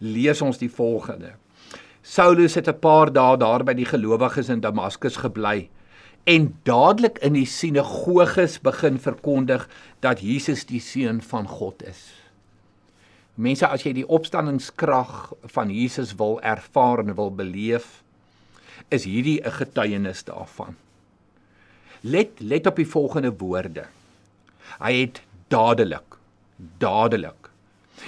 lees 0.04 0.42
ons 0.44 0.60
die 0.60 0.72
volgende. 0.72 1.34
Saulus 2.04 2.56
het 2.60 2.68
'n 2.68 2.80
paar 2.80 3.12
dae 3.14 3.38
daar 3.38 3.64
by 3.64 3.74
die 3.74 3.88
gelowiges 3.88 4.50
in 4.50 4.60
Damaskus 4.60 5.16
gebly 5.24 5.70
en 6.24 6.54
dadelik 6.64 7.18
in 7.20 7.34
die 7.34 7.46
sinagoges 7.46 8.60
begin 8.60 9.00
verkondig 9.00 9.68
dat 10.00 10.20
Jesus 10.20 10.66
die 10.66 10.80
seun 10.80 11.22
van 11.22 11.48
God 11.48 11.84
is. 11.84 12.12
Mense, 13.36 13.68
as 13.68 13.84
jy 13.84 13.94
die 13.94 14.08
opstandingskrag 14.08 15.34
van 15.56 15.70
Jesus 15.70 16.16
wil 16.16 16.42
ervaar 16.42 17.00
en 17.00 17.16
wil 17.16 17.32
beleef, 17.32 18.04
is 18.90 19.04
hierdie 19.04 19.42
'n 19.42 19.52
getuienis 19.52 20.24
daarvan. 20.24 20.76
Let 22.02 22.40
let 22.40 22.68
op 22.68 22.76
die 22.76 22.88
volgende 22.88 23.32
woorde. 23.32 23.86
Hy 24.80 24.94
het 24.94 25.22
dadelik 25.48 26.18
dadelik 26.78 27.50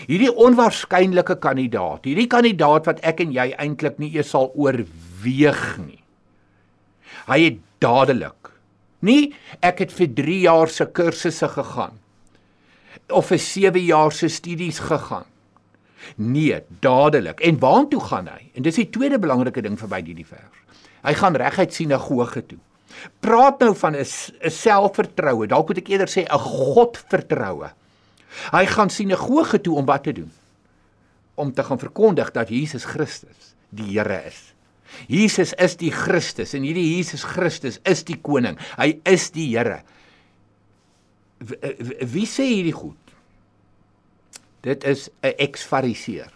Hierdie 0.05 0.31
onwaarskynlike 0.31 1.37
kandidaat, 1.43 2.05
hierdie 2.05 2.27
kandidaat 2.31 2.87
wat 2.89 2.99
ek 3.07 3.23
en 3.23 3.31
jy 3.35 3.51
eintlik 3.57 3.99
nie 4.01 4.11
eers 4.15 4.33
sal 4.35 4.51
oorweeg 4.53 5.63
nie. 5.83 6.01
Hy 7.29 7.39
het 7.41 7.61
dadelik. 7.83 8.51
Nie 9.05 9.33
ek 9.65 9.85
het 9.85 9.93
vir 9.95 10.11
3 10.17 10.39
jaar 10.45 10.71
se 10.71 10.85
kursusse 10.85 11.47
gegaan 11.55 12.01
of 13.13 13.29
vir 13.29 13.41
7 13.41 13.81
jaar 13.85 14.13
se 14.15 14.29
studies 14.33 14.79
gegaan. 14.81 15.27
Nee, 16.15 16.61
dadelik. 16.81 17.41
En 17.41 17.59
waartoe 17.59 18.01
gaan 18.01 18.29
hy? 18.29 18.51
En 18.53 18.65
dis 18.65 18.77
die 18.81 18.89
tweede 18.89 19.19
belangrike 19.21 19.61
ding 19.61 19.77
verby 19.79 20.01
hierdie 20.05 20.27
vers. 20.27 20.61
Hy 21.05 21.13
gaan 21.17 21.37
reguit 21.37 21.73
sinagoge 21.73 22.45
toe. 22.49 22.59
Praat 23.21 23.59
nou 23.59 23.73
van 23.75 23.95
'n 23.95 24.05
selfvertroue, 24.49 25.47
dalk 25.47 25.67
moet 25.67 25.77
ek 25.77 25.89
eerder 25.89 26.07
sê 26.07 26.25
'n 26.25 26.39
godvertroue. 26.39 27.69
Hy 28.53 28.65
gaan 28.65 28.89
sinagoge 28.89 29.61
toe 29.61 29.75
om 29.79 29.85
wat 29.85 30.03
te 30.03 30.13
doen? 30.13 30.31
Om 31.35 31.53
te 31.53 31.63
gaan 31.63 31.79
verkondig 31.79 32.31
dat 32.31 32.49
Jesus 32.49 32.85
Christus 32.85 33.55
die 33.69 33.97
Here 33.97 34.21
is. 34.27 34.53
Jesus 35.07 35.53
is 35.59 35.75
die 35.79 35.91
Christus 35.91 36.53
en 36.55 36.63
hierdie 36.63 36.95
Jesus 36.95 37.25
Christus 37.27 37.79
is 37.83 38.03
die 38.07 38.17
koning. 38.21 38.59
Hy 38.77 38.99
is 39.03 39.29
die 39.35 39.49
Here. 39.55 39.81
Wie 41.39 42.27
sê 42.29 42.47
hierdie 42.47 42.75
goed? 42.75 43.01
Dit 44.65 44.83
is 44.83 45.09
'n 45.21 45.33
ex-fariseer. 45.37 46.31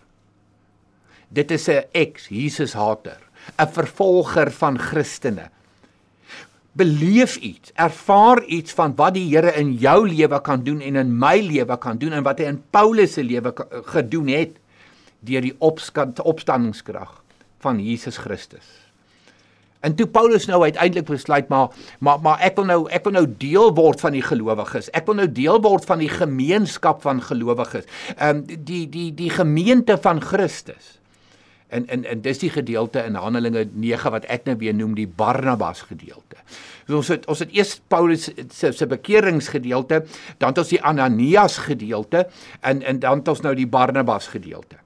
Dit 1.29 1.51
is 1.51 1.69
'n 1.69 1.85
ex-Jesus 1.93 2.73
hater, 2.73 3.21
'n 3.57 3.67
vervolger 3.67 4.51
van 4.51 4.77
Christene 4.77 5.49
beleef 6.79 7.35
iets, 7.43 7.73
ervaar 7.75 8.43
iets 8.47 8.73
van 8.77 8.95
wat 8.97 9.17
die 9.17 9.27
Here 9.29 9.51
in 9.59 9.75
jou 9.81 10.01
lewe 10.07 10.39
kan 10.45 10.63
doen 10.63 10.81
en 10.81 10.99
in 10.99 11.13
my 11.19 11.37
lewe 11.43 11.77
kan 11.81 11.99
doen 11.99 12.15
en 12.17 12.25
wat 12.25 12.39
hy 12.41 12.49
in 12.53 12.61
Paulus 12.73 13.17
se 13.17 13.23
lewe 13.23 13.53
gedoen 13.91 14.31
het 14.31 14.57
deur 15.27 15.43
die 15.43 15.55
opstandingskrag 15.59 17.17
van 17.59 17.81
Jesus 17.83 18.17
Christus. 18.23 18.67
En 19.79 19.95
toe 19.95 20.07
Paulus 20.11 20.45
nou 20.49 20.59
uiteindelik 20.63 21.07
besluit 21.07 21.47
maar 21.47 21.75
maar 21.99 22.19
maar 22.19 22.41
ek 22.43 22.57
wil 22.59 22.67
nou 22.67 22.79
ek 22.91 23.05
wil 23.07 23.15
nou 23.15 23.25
deel 23.39 23.71
word 23.75 24.01
van 24.03 24.15
die 24.15 24.23
gelowiges. 24.23 24.89
Ek 24.95 25.07
wil 25.07 25.19
nou 25.21 25.27
deel 25.31 25.61
word 25.63 25.87
van 25.87 26.03
die 26.03 26.11
gemeenskap 26.11 27.03
van 27.05 27.23
gelowiges. 27.23 27.87
Ehm 28.17 28.43
um, 28.43 28.63
die 28.67 28.85
die 28.91 29.11
die 29.15 29.31
gemeente 29.31 29.97
van 30.01 30.19
Christus. 30.21 30.98
En 31.69 31.85
en 31.87 32.05
en 32.05 32.21
dis 32.25 32.41
die 32.41 32.49
gedeelte 32.49 33.03
in 33.05 33.15
Handelinge 33.15 33.67
9 33.73 34.11
wat 34.11 34.25
ek 34.25 34.47
nou 34.49 34.55
weer 34.57 34.73
noem 34.73 34.95
die 34.97 35.07
Barnabas 35.07 35.83
gedeelte. 35.85 36.41
So 36.87 36.97
ons 36.97 37.11
het 37.13 37.27
ons 37.29 37.43
het 37.45 37.53
eers 37.53 37.75
Paulus 37.87 38.29
se 38.49 38.71
se 38.73 38.87
bekeringsgedeelte, 38.89 40.03
dan 40.37 40.49
het 40.49 40.63
ons 40.63 40.73
die 40.73 40.81
Ananias 40.81 41.59
gedeelte 41.69 42.25
en 42.59 42.81
en 42.81 42.99
dan 42.99 43.21
het 43.21 43.27
ons 43.35 43.45
nou 43.45 43.55
die 43.55 43.69
Barnabas 43.69 44.27
gedeelte. 44.33 44.81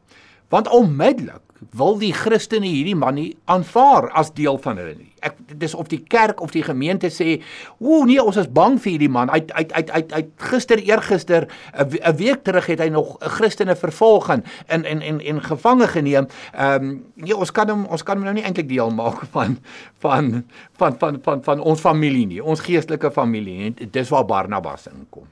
Want 0.51 0.67
onmiddellik 0.67 1.52
wil 1.72 1.98
die 1.98 2.13
Christene 2.13 2.67
hierdie 2.67 2.96
man 2.96 3.15
nie 3.15 3.36
aanvaar 3.46 4.10
as 4.17 4.32
deel 4.34 4.58
van 4.62 4.77
hulle 4.77 4.96
nie. 4.98 5.10
Ek 5.24 5.38
dis 5.60 5.74
of 5.74 5.88
die 5.88 6.01
kerk 6.12 6.41
of 6.43 6.51
die 6.51 6.63
gemeente 6.63 7.08
sê, 7.08 7.41
"O 7.79 8.03
nee, 8.05 8.24
ons 8.24 8.38
is 8.38 8.48
bang 8.48 8.79
vir 8.82 8.91
hierdie 8.91 9.10
man. 9.10 9.29
Uit 9.29 9.51
uit 9.51 9.74
uit 9.74 9.91
uit 9.91 10.13
uit 10.13 10.29
gister 10.38 10.77
eergister 10.77 11.48
'n 11.74 12.15
week 12.15 12.43
terug 12.43 12.65
het 12.65 12.79
hy 12.79 12.89
nog 12.89 13.17
'n 13.22 13.29
Christene 13.29 13.75
vervolg 13.75 14.29
en 14.29 14.43
en 14.67 14.86
en 14.86 15.01
en, 15.01 15.20
en 15.20 15.41
gevange 15.41 15.88
geneem. 15.88 16.27
Ehm 16.53 16.84
um, 16.84 17.05
nee, 17.15 17.36
ons 17.36 17.51
kan 17.51 17.70
hom 17.70 17.86
ons 17.86 18.03
kan 18.03 18.15
hom 18.15 18.24
nou 18.24 18.34
nie 18.34 18.43
eintlik 18.43 18.67
deel 18.67 18.89
maak 18.89 19.25
van 19.32 19.58
van 20.00 20.46
van 20.77 21.00
van 21.00 21.20
van 21.24 21.43
van 21.43 21.60
ons 21.60 21.79
familie 21.79 22.25
nie, 22.25 22.43
ons 22.43 22.60
geestelike 22.60 23.12
familie 23.12 23.58
nie. 23.58 23.89
Dis 23.91 24.10
waar 24.10 24.25
Barnabas 24.25 24.88
inkom. 24.88 25.27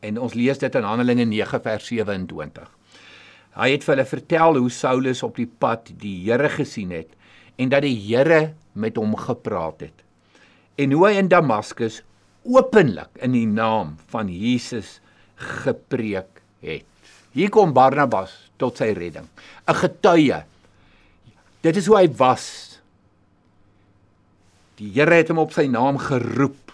En 0.00 0.20
ons 0.20 0.34
lees 0.34 0.58
dit 0.58 0.74
in 0.74 0.82
Handelinge 0.82 1.24
9 1.24 1.60
vers 1.62 1.86
27. 1.86 2.70
Hy 3.54 3.70
het 3.70 3.84
vir 3.86 3.94
hulle 3.94 4.08
vertel 4.08 4.58
hoe 4.58 4.70
Saulus 4.72 5.22
op 5.26 5.36
die 5.38 5.46
pad 5.46 5.92
die 6.02 6.16
Here 6.24 6.50
gesien 6.50 6.90
het 6.94 7.12
en 7.60 7.70
dat 7.70 7.84
die 7.86 7.94
Here 7.94 8.54
met 8.74 8.98
hom 8.98 9.14
gepraat 9.18 9.86
het. 9.86 10.02
En 10.78 10.90
hoe 10.90 11.04
hy 11.06 11.12
in 11.20 11.30
Damaskus 11.30 12.00
openlik 12.44 13.12
in 13.22 13.36
die 13.36 13.46
naam 13.46 13.94
van 14.10 14.28
Jesus 14.28 14.98
gepreek 15.38 16.42
het. 16.64 16.86
Hier 17.34 17.50
kom 17.50 17.74
Barnabas 17.74 18.34
tot 18.58 18.78
sy 18.78 18.92
redding. 18.94 19.26
'n 19.66 19.74
Getuie. 19.74 20.42
Dit 21.62 21.76
is 21.76 21.86
hoe 21.86 21.98
hy 21.98 22.08
was. 22.18 22.78
Die 24.78 24.90
Here 24.90 25.14
het 25.14 25.30
hom 25.30 25.38
op 25.38 25.52
sy 25.54 25.66
naam 25.66 25.98
geroep. 25.98 26.72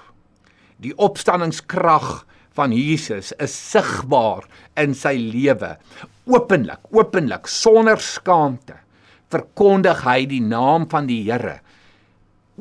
Die 0.81 0.97
opstanningskrag 0.97 2.25
van 2.57 2.73
Jesus 2.73 3.33
is 3.39 3.53
sigbaar 3.53 4.49
in 4.77 4.95
sy 4.95 5.15
lewe. 5.17 5.77
Openlik, 6.31 6.85
openlik, 6.95 7.49
sonder 7.51 7.99
skaamte 7.99 8.77
verkondig 9.31 10.05
hy 10.07 10.27
die 10.31 10.43
naam 10.43 10.87
van 10.91 11.09
die 11.11 11.23
Here 11.27 11.61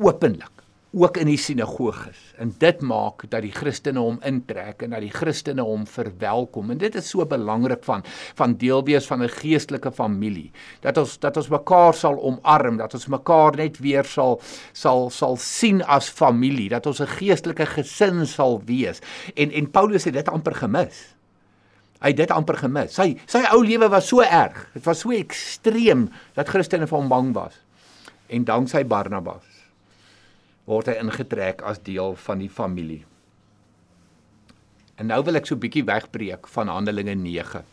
openlik 0.00 0.60
ook 0.90 1.20
in 1.22 1.28
die 1.30 1.38
sinagoges. 1.38 2.18
En 2.42 2.50
dit 2.58 2.80
maak 2.82 3.22
dat 3.30 3.44
die 3.44 3.52
Christene 3.54 4.02
hom 4.02 4.16
intrek 4.26 4.82
en 4.82 4.90
dat 4.96 5.04
die 5.04 5.12
Christene 5.14 5.62
hom 5.62 5.84
verwelkom. 5.86 6.72
En 6.74 6.80
dit 6.82 6.96
is 6.98 7.12
so 7.12 7.22
belangrik 7.30 7.84
van 7.86 8.02
van 8.40 8.56
deel 8.58 8.82
wees 8.88 9.06
van 9.06 9.22
'n 9.22 9.28
geestelike 9.28 9.92
familie 9.92 10.50
dat 10.80 10.98
ons 10.98 11.18
dat 11.18 11.36
ons 11.36 11.48
mekaar 11.48 11.94
sal 11.94 12.18
omarm 12.18 12.76
dat 12.76 12.94
ons 12.94 13.06
mekaar 13.06 13.56
net 13.56 13.78
weer 13.78 14.04
sal 14.04 14.40
sal 14.72 15.10
sal 15.10 15.36
sien 15.36 15.82
as 15.82 16.08
familie 16.08 16.68
dat 16.68 16.86
ons 16.86 17.00
'n 17.00 17.06
geestelike 17.06 17.66
gesin 17.66 18.26
sal 18.26 18.60
wees. 18.64 19.00
En 19.36 19.50
en 19.52 19.70
Paulus 19.70 20.04
het 20.04 20.14
dit 20.14 20.28
amper 20.28 20.54
gemis 20.54 21.14
hy 22.00 22.12
het 22.12 22.16
dit 22.16 22.30
amper 22.34 22.56
gemis 22.56 22.96
sy 22.96 23.14
sy 23.26 23.44
ou 23.52 23.62
lewe 23.62 23.88
was 23.92 24.08
so 24.08 24.24
erg 24.24 24.66
dit 24.74 24.84
was 24.86 25.00
so 25.04 25.12
ekstreem 25.12 26.08
dat 26.34 26.48
Christene 26.48 26.86
vir 26.86 26.98
hom 26.98 27.08
bang 27.08 27.34
was 27.34 27.60
en 28.30 28.44
danksy 28.44 28.84
Barnabas 28.84 29.60
word 30.70 30.90
hy 30.90 30.98
ingetrek 31.02 31.64
as 31.66 31.80
deel 31.82 32.14
van 32.26 32.42
die 32.42 32.50
familie. 32.52 33.02
En 35.00 35.08
nou 35.10 35.22
wil 35.24 35.40
ek 35.40 35.48
so 35.48 35.56
'n 35.56 35.62
bietjie 35.64 35.84
wegbreek 35.84 36.46
van 36.46 36.68
Handelinge 36.68 37.14
9. 37.14 37.64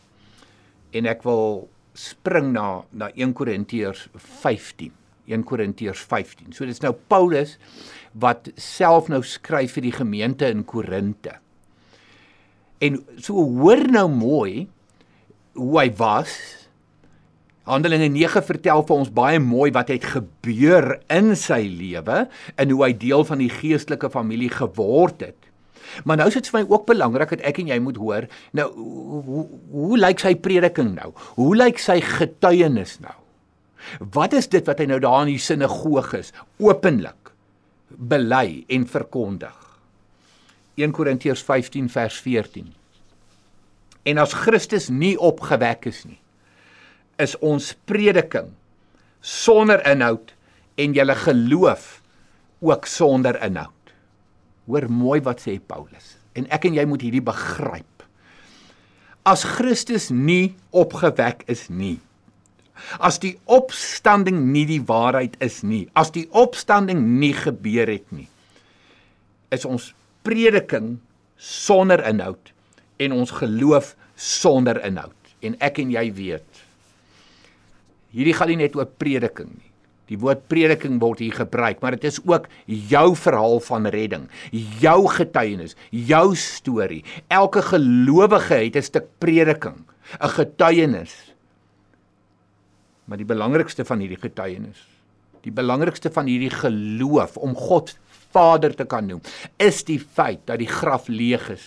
En 0.93 1.05
ek 1.05 1.23
wil 1.23 1.69
spring 1.93 2.53
na 2.53 2.83
na 2.91 3.11
1 3.15 3.33
Korintiërs 3.33 4.07
15. 4.15 4.93
1 5.27 5.43
Korintiërs 5.43 5.99
15. 5.99 6.53
So 6.53 6.65
dis 6.65 6.81
nou 6.81 6.93
Paulus 6.93 7.57
wat 8.13 8.49
self 8.55 9.09
nou 9.09 9.21
skryf 9.21 9.73
vir 9.73 9.83
die 9.83 9.91
gemeente 9.91 10.47
in 10.47 10.63
Korinte. 10.63 11.39
En 12.83 13.01
so 13.17 13.41
hoor 13.57 13.83
nou 13.91 14.07
mooi 14.11 14.67
hoe 15.57 15.79
hy 15.79 15.89
was 15.97 16.35
Handelinge 17.67 18.07
9 18.13 18.45
vertel 18.47 18.83
vir 18.87 18.95
ons 18.95 19.09
baie 19.11 19.39
mooi 19.43 19.67
wat 19.75 19.89
het 19.91 20.05
gebeur 20.07 20.93
in 21.11 21.33
sy 21.35 21.65
lewe 21.67 22.21
en 22.55 22.71
hoe 22.71 22.79
hy 22.85 22.93
deel 22.95 23.25
van 23.27 23.43
die 23.43 23.51
geestelike 23.51 24.07
familie 24.13 24.49
geword 24.53 25.25
het. 25.25 25.49
Maar 26.07 26.21
nou 26.21 26.29
is 26.31 26.37
dit 26.39 26.47
vir 26.47 26.61
my 26.61 26.63
ook 26.71 26.85
belangrik 26.87 27.33
dat 27.35 27.43
ek 27.47 27.59
en 27.59 27.71
jy 27.73 27.77
moet 27.83 27.99
hoor, 27.99 28.27
nou 28.55 28.67
hoe, 28.71 29.43
hoe, 29.73 29.99
lyk 29.99 30.23
sy 30.23 30.33
prediking 30.39 30.93
nou? 30.95 31.11
Hoe 31.35 31.51
lyk 31.59 31.79
sy 31.83 31.99
getuienis 32.03 32.97
nou? 33.03 33.15
Wat 34.15 34.35
is 34.35 34.47
dit 34.51 34.63
wat 34.67 34.79
hy 34.79 34.87
nou 34.87 34.99
daar 35.03 35.25
in 35.25 35.33
die 35.35 35.43
sinagoges 35.43 36.33
openlik 36.63 37.33
bely 37.91 38.63
en 38.71 38.87
verkondig? 38.87 39.66
1 40.77 40.93
Korintiërs 40.93 41.41
15 41.41 41.89
vers 41.89 42.19
14. 42.21 42.69
En 44.07 44.21
as 44.21 44.35
Christus 44.37 44.91
nie 44.93 45.15
opgewek 45.17 45.87
is 45.89 46.03
nie, 46.05 46.19
is 47.17 47.33
ons 47.41 47.71
prediking 47.89 48.51
sonder 49.25 49.81
inhoud 49.89 50.35
en 50.77 50.93
julle 50.93 51.15
geloof 51.17 51.97
ook 52.61 52.85
sonder 52.85 53.39
inhoud. 53.41 53.73
Hoor 54.69 54.85
mooi 54.91 55.19
wat 55.25 55.41
sê 55.41 55.57
Paulus. 55.57 56.13
En 56.37 56.45
ek 56.53 56.69
en 56.69 56.77
jy 56.77 56.85
moet 56.85 57.01
hierdie 57.01 57.25
begryp. 57.25 58.05
As 59.25 59.43
Christus 59.57 60.11
nie 60.13 60.53
opgewek 60.69 61.41
is 61.51 61.65
nie. 61.73 61.97
As 63.01 63.17
die 63.17 63.33
opstanding 63.49 64.43
nie 64.53 64.67
die 64.69 64.83
waarheid 64.85 65.33
is 65.41 65.63
nie, 65.65 65.87
as 65.97 66.13
die 66.13 66.27
opstanding 66.37 67.01
nie 67.17 67.33
gebeur 67.33 67.89
het 67.89 68.05
nie, 68.13 68.27
is 69.49 69.65
ons 69.65 69.95
prediking 70.27 70.97
sonder 71.37 72.03
inhoud 72.03 72.51
en 72.99 73.15
ons 73.15 73.31
geloof 73.39 73.95
sonder 74.15 74.81
inhoud. 74.83 75.15
En 75.45 75.55
ek 75.63 75.79
en 75.79 75.93
jy 75.93 76.07
weet, 76.17 76.67
Hierdie 78.17 78.33
gaan 78.33 78.49
nie 78.53 78.61
net 78.63 78.75
oor 78.77 78.87
prediking 78.99 79.51
nie. 79.51 79.65
Die 80.07 80.17
woord 80.21 80.45
prediking 80.47 81.01
word 81.01 81.19
hier 81.19 81.35
gebruik, 81.35 81.81
maar 81.83 81.97
dit 81.97 82.05
is 82.07 82.21
ook 82.23 82.45
jou 82.65 83.07
verhaal 83.19 83.59
van 83.65 83.89
redding, 83.91 84.29
jou 84.79 85.01
getuienis, 85.11 85.75
jou 85.91 86.31
storie. 86.39 87.01
Elke 87.27 87.61
gelowige 87.61 88.55
het 88.55 88.77
'n 88.77 88.87
stuk 88.87 89.07
prediking, 89.19 89.83
'n 90.21 90.29
getuienis. 90.39 91.33
Maar 93.05 93.17
die 93.17 93.27
belangrikste 93.27 93.83
van 93.85 93.99
hierdie 93.99 94.19
getuienis, 94.19 94.87
die 95.43 95.51
belangrikste 95.51 96.09
van 96.09 96.25
hierdie 96.25 96.55
geloof 96.55 97.37
om 97.37 97.55
God 97.55 97.97
Vader 98.37 98.77
te 98.77 98.85
kan 98.85 99.09
noem, 99.09 99.25
is 99.57 99.81
die 99.87 99.99
feit 99.99 100.45
dat 100.45 100.61
die 100.61 100.69
graf 100.69 101.09
leeg 101.09 101.49
is. 101.57 101.65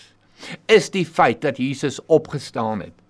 Is 0.71 0.89
die 0.89 1.05
feit 1.05 1.43
dat 1.43 1.59
Jesus 1.61 1.99
opgestaan 2.07 2.87
het 2.87 3.01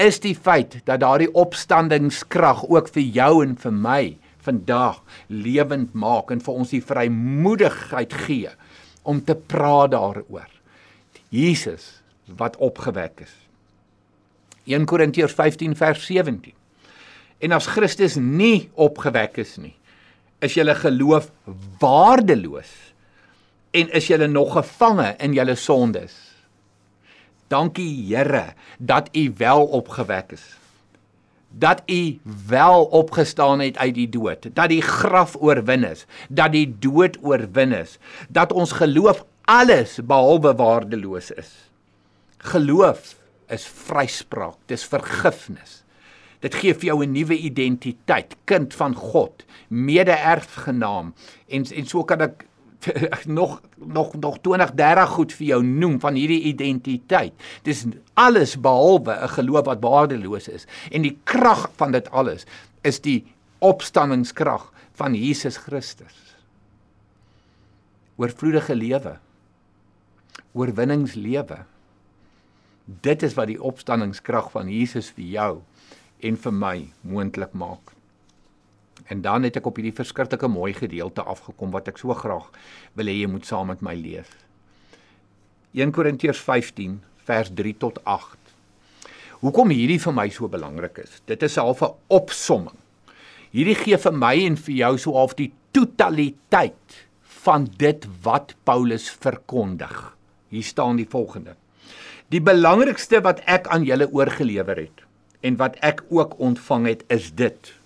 is 0.00 0.20
die 0.24 0.34
feit 0.34 0.78
dat 0.88 1.02
daardie 1.02 1.30
opstandingskrag 1.36 2.64
ook 2.68 2.90
vir 2.94 3.04
jou 3.16 3.32
en 3.44 3.54
vir 3.60 3.74
my 3.74 4.02
vandag 4.46 5.02
lewend 5.28 5.94
maak 5.98 6.32
en 6.32 6.42
vir 6.44 6.60
ons 6.62 6.72
die 6.72 6.84
vrymoedigheid 6.84 8.14
gee 8.26 8.52
om 9.08 9.20
te 9.24 9.36
praat 9.36 9.92
daaroor. 9.92 10.48
Jesus 11.32 11.98
wat 12.38 12.56
opgewek 12.64 13.24
is. 13.24 13.34
1 14.68 14.84
Korintiërs 14.88 15.36
15 15.36 15.76
vers 15.76 16.04
17. 16.06 16.54
En 17.44 17.54
as 17.56 17.68
Christus 17.72 18.18
nie 18.20 18.68
opgewek 18.76 19.38
is 19.40 19.56
nie, 19.60 19.74
is 20.44 20.56
julle 20.56 20.74
geloof 20.76 21.30
waardeloos 21.80 22.72
en 23.70 23.90
is 23.92 24.06
julle 24.06 24.26
nog 24.26 24.52
gevange 24.52 25.14
in 25.18 25.32
julle 25.36 25.54
sondes. 25.54 26.14
Dankie 27.48 27.90
Here 28.08 28.54
dat 28.78 29.08
U 29.16 29.32
wel 29.36 29.66
opgewek 29.66 30.32
is. 30.32 30.56
Dat 31.48 31.82
U 31.86 32.18
wel 32.46 32.84
opgestaan 32.84 33.60
het 33.60 33.78
uit 33.78 33.94
die 33.94 34.08
dood, 34.08 34.50
dat 34.52 34.68
die 34.68 34.82
graf 34.82 35.36
oorwin 35.40 35.84
is, 35.84 36.04
dat 36.28 36.52
die 36.52 36.76
dood 36.78 37.16
oorwin 37.22 37.72
is, 37.72 37.98
dat 38.28 38.52
ons 38.52 38.72
geloof 38.72 39.24
alles 39.44 39.96
behalwe 40.04 40.54
waardeloos 40.54 41.30
is. 41.30 41.52
Geloof 42.38 43.16
is 43.48 43.64
vryspraak, 43.64 44.60
dis 44.66 44.84
vergifnis. 44.84 45.82
Dit 46.44 46.54
gee 46.54 46.74
vir 46.74 46.92
jou 46.92 47.02
'n 47.02 47.12
nuwe 47.12 47.36
identiteit, 47.36 48.36
kind 48.44 48.74
van 48.74 48.94
God, 48.94 49.44
mede-erfgenaam. 49.68 51.14
En 51.48 51.64
en 51.64 51.86
so 51.86 52.04
kan 52.04 52.20
ek 52.20 52.44
nog 53.38 53.60
nog 53.76 54.14
nog 54.14 54.38
20 54.40 54.72
30 54.74 55.08
goed 55.08 55.32
vir 55.32 55.46
jou 55.46 55.62
noem 55.64 55.98
van 56.00 56.14
hierdie 56.14 56.42
identiteit. 56.52 57.34
Dis 57.62 57.84
alles 58.14 58.56
behalwe 58.60 59.18
'n 59.22 59.28
geloof 59.28 59.64
wat 59.64 59.82
waardeloos 59.82 60.48
is 60.48 60.66
en 60.90 61.02
die 61.02 61.18
krag 61.24 61.70
van 61.76 61.92
dit 61.92 62.10
alles 62.10 62.46
is 62.82 63.00
die 63.00 63.26
opstanningskrag 63.58 64.72
van 64.92 65.14
Jesus 65.14 65.56
Christus. 65.56 66.36
Oorvloedige 68.16 68.74
lewe. 68.74 69.18
Oorwinningslewe. 70.52 71.64
Dit 72.84 73.22
is 73.22 73.34
wat 73.34 73.46
die 73.46 73.62
opstanningskrag 73.62 74.50
van 74.50 74.70
Jesus 74.72 75.10
vir 75.10 75.24
jou 75.24 75.52
en 76.18 76.36
vir 76.36 76.52
my 76.52 76.76
moontlik 77.02 77.52
maak. 77.52 77.97
En 79.08 79.22
dan 79.24 79.46
het 79.48 79.56
ek 79.56 79.66
op 79.66 79.78
hierdie 79.80 79.96
verskriklike 79.96 80.48
mooi 80.52 80.74
gedeelte 80.76 81.24
afgekom 81.24 81.72
wat 81.72 81.88
ek 81.88 82.00
so 82.00 82.14
graag 82.14 82.50
wil 82.98 83.08
hê 83.08 83.14
jy 83.22 83.30
moet 83.30 83.46
saam 83.48 83.70
met 83.72 83.80
my 83.84 83.94
lees. 83.96 84.28
1 85.76 85.92
Korintiërs 85.96 86.40
15 86.44 86.98
vers 87.28 87.50
3 87.54 87.74
tot 87.80 88.00
8. 88.04 88.36
Hoekom 89.40 89.72
hierdie 89.72 90.00
vir 90.02 90.14
my 90.16 90.26
so 90.34 90.48
belangrik 90.50 90.98
is. 91.04 91.20
Dit 91.30 91.42
is 91.46 91.56
half 91.56 91.82
'n 91.82 91.94
opsomming. 92.08 92.76
Hierdie 93.50 93.78
gee 93.78 93.96
vir 93.96 94.12
my 94.12 94.34
en 94.44 94.56
vir 94.56 94.74
jou 94.74 94.98
so 94.98 95.12
half 95.12 95.34
die 95.34 95.52
totaliteit 95.72 97.06
van 97.44 97.68
dit 97.76 98.06
wat 98.22 98.54
Paulus 98.64 99.08
verkondig. 99.10 100.16
Hier 100.48 100.62
staan 100.64 100.96
die 100.96 101.08
volgende: 101.08 101.56
Die 102.28 102.40
belangrikste 102.40 103.20
wat 103.20 103.40
ek 103.46 103.68
aan 103.68 103.84
julle 103.84 104.10
oorgelewer 104.12 104.76
het 104.76 105.04
en 105.40 105.56
wat 105.56 105.76
ek 105.80 106.02
ook 106.08 106.38
ontvang 106.38 106.86
het 106.86 107.04
is 107.08 107.30
dit. 107.34 107.77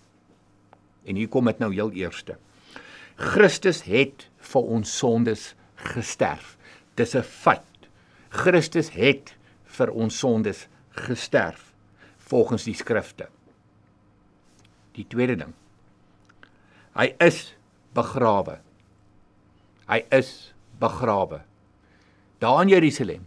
En 1.05 1.17
hier 1.17 1.29
kom 1.29 1.45
dit 1.51 1.59
nou 1.59 1.73
heel 1.75 1.93
eerste. 1.93 2.37
Christus 3.17 3.83
het 3.83 4.29
vir 4.53 4.63
ons 4.63 4.99
sondes 4.99 5.55
gesterf. 5.93 6.57
Dis 6.95 7.15
'n 7.15 7.23
feit. 7.23 7.89
Christus 8.29 8.91
het 8.91 9.35
vir 9.65 9.91
ons 9.91 10.19
sondes 10.19 10.69
gesterf 10.91 11.73
volgens 12.19 12.65
die 12.65 12.75
skrifte. 12.75 13.29
Die 14.93 15.07
tweede 15.07 15.37
ding. 15.37 15.55
Hy 16.95 17.15
is 17.19 17.55
begrawe. 17.95 18.61
Hy 19.89 20.05
is 20.11 20.55
begrawe. 20.79 21.43
Daar 22.39 22.63
in 22.63 22.69
Jerusalem 22.69 23.27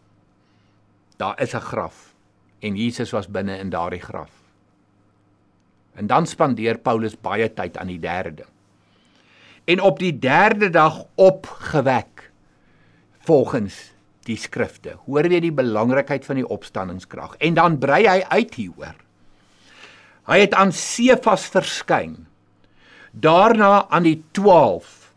daar 1.17 1.41
is 1.41 1.53
'n 1.53 1.59
graf 1.59 2.15
en 2.59 2.75
Jesus 2.75 3.11
was 3.11 3.27
binne 3.27 3.57
in 3.57 3.69
daardie 3.69 4.01
graf. 4.01 4.44
En 5.95 6.07
dan 6.07 6.27
spandeer 6.27 6.77
Paulus 6.77 7.15
baie 7.15 7.47
tyd 7.53 7.77
aan 7.77 7.91
die 7.91 7.99
derde. 7.99 8.45
En 9.65 9.81
op 9.81 9.99
die 9.99 10.13
derde 10.19 10.69
dag 10.69 11.03
opgewek 11.15 12.29
volgens 13.25 13.95
die 14.25 14.37
skrifte. 14.37 14.97
Hoor 15.05 15.27
jy 15.29 15.39
die 15.47 15.55
belangrikheid 15.55 16.25
van 16.25 16.41
die 16.41 16.47
opstanningskrag? 16.47 17.37
En 17.39 17.57
dan 17.57 17.79
brei 17.81 18.03
hy 18.07 18.19
uit 18.29 18.53
hieroor. 18.57 18.95
Hy 20.25 20.39
het 20.41 20.55
aan 20.57 20.73
Sefas 20.73 21.45
verskyn. 21.53 22.25
Daarna 23.11 23.85
aan 23.93 24.05
die 24.05 24.19
12 24.35 25.13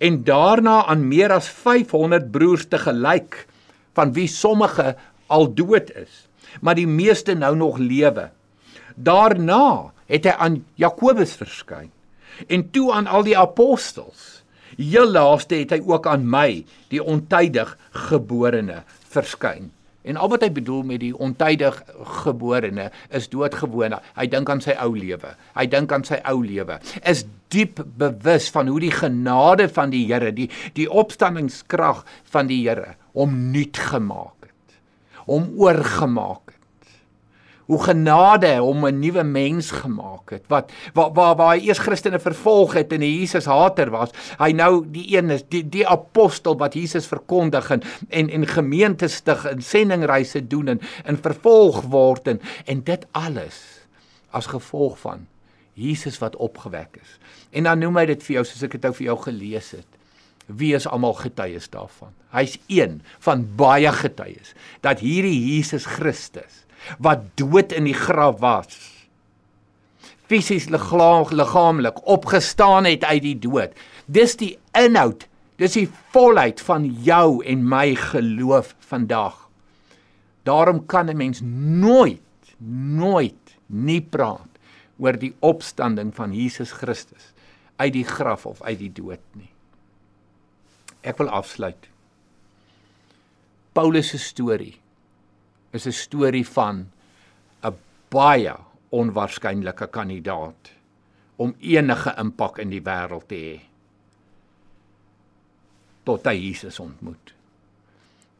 en 0.00 0.22
daarna 0.24 0.84
aan 0.88 1.08
meer 1.08 1.32
as 1.34 1.48
500 1.52 2.30
broers 2.32 2.64
te 2.70 2.78
gelyk 2.80 3.42
van 3.96 4.12
wie 4.16 4.28
sommige 4.28 4.94
al 5.32 5.50
dood 5.52 5.90
is, 5.96 6.28
maar 6.60 6.76
die 6.78 6.88
meeste 6.88 7.34
nou 7.36 7.52
nog 7.56 7.80
lewe. 7.80 8.30
Daarna 8.96 9.92
het 10.10 10.28
hy 10.28 10.36
aan 10.36 10.62
Jakobus 10.80 11.34
verskyn 11.40 11.90
en 12.48 12.64
toe 12.72 12.88
aan 12.92 13.06
al 13.06 13.26
die 13.26 13.36
apostels. 13.38 14.42
Heel 14.78 15.10
laaste 15.12 15.58
het 15.60 15.74
hy 15.74 15.82
ook 15.84 16.06
aan 16.08 16.24
my, 16.24 16.64
die 16.90 17.02
ontydig 17.02 17.74
geborene, 18.08 18.80
verskyn. 19.12 19.68
En 20.02 20.16
al 20.18 20.32
wat 20.32 20.42
hy 20.42 20.48
bedoel 20.50 20.80
met 20.88 21.02
die 21.04 21.12
ontydig 21.12 21.76
geborene 22.24 22.88
is 23.14 23.28
doodgewone. 23.30 24.00
Hy 24.16 24.26
dink 24.32 24.50
aan 24.50 24.64
sy 24.64 24.74
ou 24.82 24.96
lewe. 24.96 25.36
Hy 25.54 25.66
dink 25.70 25.92
aan 25.94 26.06
sy 26.08 26.18
ou 26.26 26.40
lewe. 26.42 26.80
Is 27.06 27.22
diep 27.54 27.84
bewus 28.00 28.48
van 28.50 28.72
hoe 28.72 28.80
die 28.82 28.94
genade 28.96 29.68
van 29.70 29.92
die 29.92 30.06
Here, 30.08 30.32
die 30.34 30.48
die 30.74 30.88
opstanningskrag 30.90 32.02
van 32.32 32.50
die 32.50 32.64
Here 32.64 32.96
hom 33.12 33.36
nuut 33.52 33.78
gemaak 33.92 34.42
hom 35.26 35.52
oorgemaak 35.60 36.40
het. 36.40 36.41
Hoe 37.72 37.80
genade 37.80 38.50
hom 38.60 38.84
'n 38.84 38.98
nuwe 39.00 39.22
mens 39.24 39.70
gemaak 39.70 40.30
het. 40.30 40.44
Wat 40.52 40.72
waar 40.92 41.12
waar 41.16 41.36
waar 41.36 41.56
hy 41.56 41.68
eers 41.68 41.80
Christene 41.80 42.20
vervolg 42.20 42.74
het 42.76 42.92
en 42.92 43.00
'n 43.00 43.18
Jesus 43.18 43.48
hater 43.48 43.90
was, 43.90 44.10
hy 44.38 44.52
nou 44.52 44.84
die 44.84 45.16
een 45.16 45.30
is 45.30 45.44
die 45.48 45.64
die 45.68 45.88
apostel 45.88 46.58
wat 46.58 46.74
Jesus 46.74 47.06
verkondig 47.06 47.70
en 47.70 47.82
en, 48.08 48.28
en 48.28 48.46
gemeentes 48.46 49.14
stig 49.14 49.44
en 49.44 49.62
sendingreise 49.62 50.46
doen 50.46 50.68
en 50.68 50.80
in 51.06 51.16
vervolg 51.16 51.80
word 51.88 52.28
en 52.28 52.40
en 52.66 52.84
dit 52.84 53.06
alles 53.10 53.86
as 54.30 54.46
gevolg 54.46 54.98
van 54.98 55.26
Jesus 55.72 56.18
wat 56.18 56.36
opgewek 56.36 56.98
is. 57.00 57.18
En 57.50 57.64
dan 57.64 57.78
noem 57.78 57.96
hy 58.02 58.06
dit 58.12 58.22
vir 58.22 58.34
jou 58.34 58.44
soos 58.44 58.62
ek 58.62 58.76
dit 58.76 58.82
nou 58.82 58.92
vir 58.96 59.06
jou 59.06 59.18
gelees 59.24 59.70
het. 59.70 59.88
Wie 60.46 60.74
is 60.76 60.86
almal 60.86 61.14
getuies 61.14 61.70
daarvan? 61.72 62.12
Hy's 62.34 62.58
een 62.66 63.00
van 63.24 63.46
baie 63.56 63.92
getuies 63.92 64.52
dat 64.84 65.00
hierdie 65.04 65.38
Jesus 65.54 65.86
Christus 65.86 66.61
wat 66.98 67.24
dood 67.34 67.72
in 67.72 67.84
die 67.84 67.96
graf 67.96 68.40
was 68.40 68.92
fisies 70.32 70.70
liggaamlik 70.70 72.06
opgestaan 72.08 72.88
het 72.88 73.04
uit 73.04 73.22
die 73.22 73.38
dood. 73.38 73.76
Dis 74.06 74.36
die 74.40 74.54
inhoud, 74.78 75.26
dis 75.60 75.76
die 75.76 75.88
volheid 76.14 76.60
van 76.64 76.86
jou 77.04 77.42
en 77.44 77.66
my 77.68 77.92
geloof 77.98 78.72
vandag. 78.88 79.36
Daarom 80.48 80.86
kan 80.86 81.10
'n 81.10 81.16
mens 81.16 81.40
nooit 81.42 82.20
nooit 82.96 83.56
nie 83.66 84.00
praat 84.00 84.48
oor 84.98 85.18
die 85.18 85.34
opstanding 85.40 86.14
van 86.14 86.32
Jesus 86.32 86.72
Christus 86.72 87.32
uit 87.76 87.92
die 87.92 88.04
graf 88.04 88.46
of 88.46 88.62
uit 88.62 88.78
die 88.78 88.92
dood 88.92 89.22
nie. 89.32 89.50
Ek 91.00 91.18
wil 91.18 91.28
afsluit. 91.28 91.88
Paulus 93.72 94.08
se 94.08 94.18
storie 94.18 94.81
is 95.72 95.86
'n 95.86 95.92
storie 95.92 96.46
van 96.46 96.90
'n 97.64 97.76
baie 98.08 98.54
onwaarskynlike 98.90 99.86
kandidaat 99.86 100.70
om 101.36 101.54
enige 101.58 102.14
impak 102.18 102.58
in 102.58 102.70
die 102.70 102.82
wêreld 102.82 103.28
te 103.28 103.34
hê 103.34 103.60
tot 106.04 106.26
hy 106.26 106.34
Jesus 106.34 106.80
ontmoet. 106.82 107.34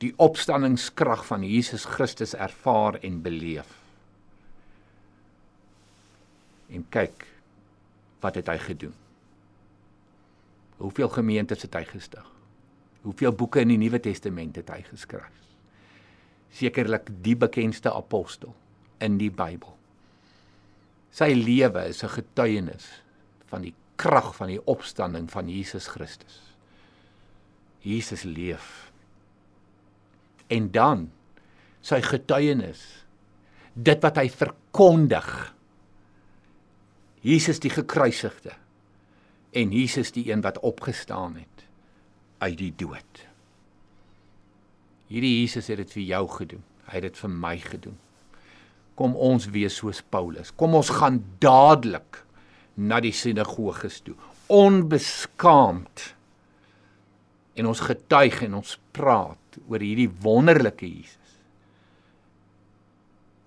Die 0.03 0.13
opstanningskrag 0.19 1.23
van 1.27 1.45
Jesus 1.47 1.85
Christus 1.87 2.35
ervaar 2.35 2.99
en 3.07 3.21
beleef. 3.23 3.69
En 6.75 6.83
kyk 6.91 7.27
wat 8.21 8.35
het 8.41 8.51
hy 8.51 8.59
gedoen? 8.59 8.95
Hoeveel 10.83 11.09
gemeentes 11.09 11.63
het 11.63 11.75
hy 11.79 11.85
gestig? 11.87 12.27
Hoeveel 13.07 13.35
boeke 13.35 13.63
in 13.63 13.71
die 13.71 13.79
Nuwe 13.79 14.01
Testament 14.03 14.59
het 14.59 14.71
hy 14.75 14.81
geskryf? 14.89 15.31
Sekerlik 16.53 17.09
die 17.25 17.37
bekendste 17.37 17.93
apostel 17.93 18.53
in 19.03 19.19
die 19.19 19.31
Bybel. 19.31 19.73
Sy 21.13 21.33
lewe 21.37 21.89
is 21.89 22.03
'n 22.05 22.09
getuienis 22.09 23.03
van 23.47 23.63
die 23.63 23.75
krag 23.97 24.35
van 24.37 24.49
die 24.49 24.61
opstanding 24.67 25.31
van 25.31 25.49
Jesus 25.49 25.87
Christus. 25.87 26.41
Jesus 27.81 28.23
leef. 28.23 28.93
En 30.49 30.71
dan 30.71 31.11
sy 31.81 32.01
getuienis 32.01 33.05
dit 33.75 34.03
wat 34.03 34.17
hy 34.17 34.29
verkondig. 34.31 35.55
Jesus 37.23 37.61
die 37.63 37.71
gekruisigde 37.71 38.53
en 39.53 39.73
Jesus 39.73 40.13
die 40.13 40.31
een 40.33 40.43
wat 40.43 40.59
opgestaan 40.61 41.37
het 41.37 41.67
uit 42.39 42.59
die 42.59 42.73
dood. 42.77 43.32
Hierdie 45.13 45.43
Jesus 45.43 45.69
het 45.69 45.83
dit 45.83 45.91
vir 45.93 46.05
jou 46.09 46.23
gedoen. 46.39 46.65
Hy 46.89 46.97
het 46.97 47.07
dit 47.11 47.19
vir 47.21 47.33
my 47.45 47.57
gedoen. 47.61 47.99
Kom 48.97 49.17
ons 49.17 49.49
wees 49.53 49.77
soos 49.81 50.01
Paulus. 50.13 50.53
Kom 50.57 50.77
ons 50.79 50.93
gaan 50.93 51.21
dadelik 51.43 52.23
na 52.81 53.01
die 53.05 53.13
sinagoges 53.13 54.01
toe, 54.07 54.15
onbeskaamd. 54.49 56.07
En 57.61 57.69
ons 57.69 57.83
getuig 57.85 58.41
en 58.47 58.57
ons 58.63 58.79
praat 58.97 59.61
oor 59.69 59.85
hierdie 59.85 60.09
wonderlike 60.25 60.89
Jesus 60.89 61.19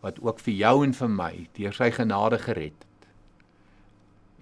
wat 0.06 0.20
ook 0.22 0.38
vir 0.46 0.54
jou 0.54 0.76
en 0.86 0.92
vir 0.94 1.10
my 1.10 1.32
deur 1.58 1.74
sy 1.74 1.88
genade 1.96 2.38
gered 2.44 2.78
het 2.78 3.08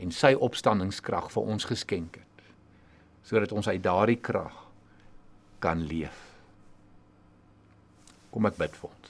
en 0.03 0.11
sy 0.11 0.33
opstanningskrag 0.35 1.29
vir 1.31 1.47
ons 1.55 1.69
geskenk 1.69 2.19
het 2.19 2.43
sodat 3.23 3.55
ons 3.55 3.71
uit 3.71 3.79
daardie 3.79 4.19
krag 4.19 4.57
kan 5.63 5.87
leef. 5.87 6.32
Kom 8.33 8.49
ek 8.49 8.57
bid 8.57 8.73
vir 8.81 8.89
ons. 8.89 9.09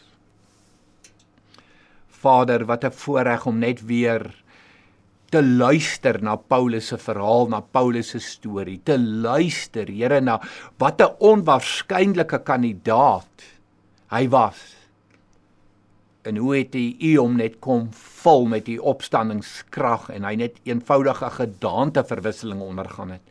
Vader, 2.23 2.65
wat 2.65 2.83
'n 2.83 2.91
voorreg 2.91 3.45
om 3.45 3.59
net 3.59 3.81
weer 3.85 4.31
te 5.33 5.41
luister 5.41 6.21
na 6.21 6.35
Paulus 6.35 6.87
se 6.87 6.97
verhaal, 6.97 7.47
na 7.49 7.59
Paulus 7.59 8.09
se 8.13 8.19
storie, 8.19 8.79
te 8.83 8.99
luister, 8.99 9.87
Here, 9.89 10.21
na 10.21 10.39
wat 10.77 11.01
'n 11.01 11.15
onwaarskynlike 11.19 12.43
kandidaat 12.43 13.43
hy 14.11 14.29
was. 14.29 14.75
En 16.23 16.37
hoe 16.37 16.57
het 16.57 16.73
hy 16.73 16.95
u 16.99 17.17
om 17.17 17.35
net 17.35 17.59
kom 17.59 17.89
vul 17.91 18.45
met 18.45 18.65
die 18.65 18.81
opstandingskrag 18.81 20.09
en 20.09 20.23
hy 20.23 20.35
net 20.35 20.59
eenvoudige 20.63 21.29
gedaanteverwisseling 21.29 22.61
ondergaan 22.61 23.11
het. 23.11 23.21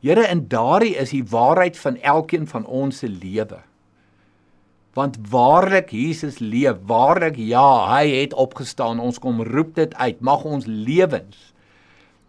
Here, 0.00 0.26
in 0.28 0.48
daardie 0.48 0.96
is 0.96 1.10
die 1.10 1.24
waarheid 1.24 1.78
van 1.78 1.96
elkeen 2.00 2.46
van 2.46 2.66
ons 2.66 2.98
se 2.98 3.08
lewe 3.08 3.60
want 4.94 5.18
waarlik 5.30 5.90
Jesus 5.90 6.38
leef, 6.38 6.78
waarlik 6.86 7.36
ja, 7.36 7.96
hy 7.96 8.08
het 8.20 8.34
opgestaan. 8.34 9.02
Ons 9.02 9.18
kom 9.18 9.42
roep 9.42 9.74
dit 9.74 9.94
uit. 9.94 10.20
Mag 10.20 10.44
ons 10.44 10.66
lewens, 10.66 11.52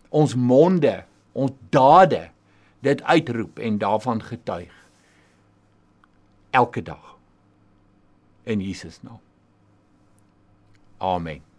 ons 0.09 0.35
monde, 0.35 1.03
ons 1.33 1.51
dade 1.69 2.29
dit 2.85 3.03
uitroep 3.03 3.59
en 3.59 3.77
daarvan 3.77 4.21
getuig 4.23 4.73
elke 6.55 6.81
dag 6.81 7.15
in 8.43 8.61
Jesus 8.61 9.01
naam. 9.01 9.19
Amen. 10.97 11.54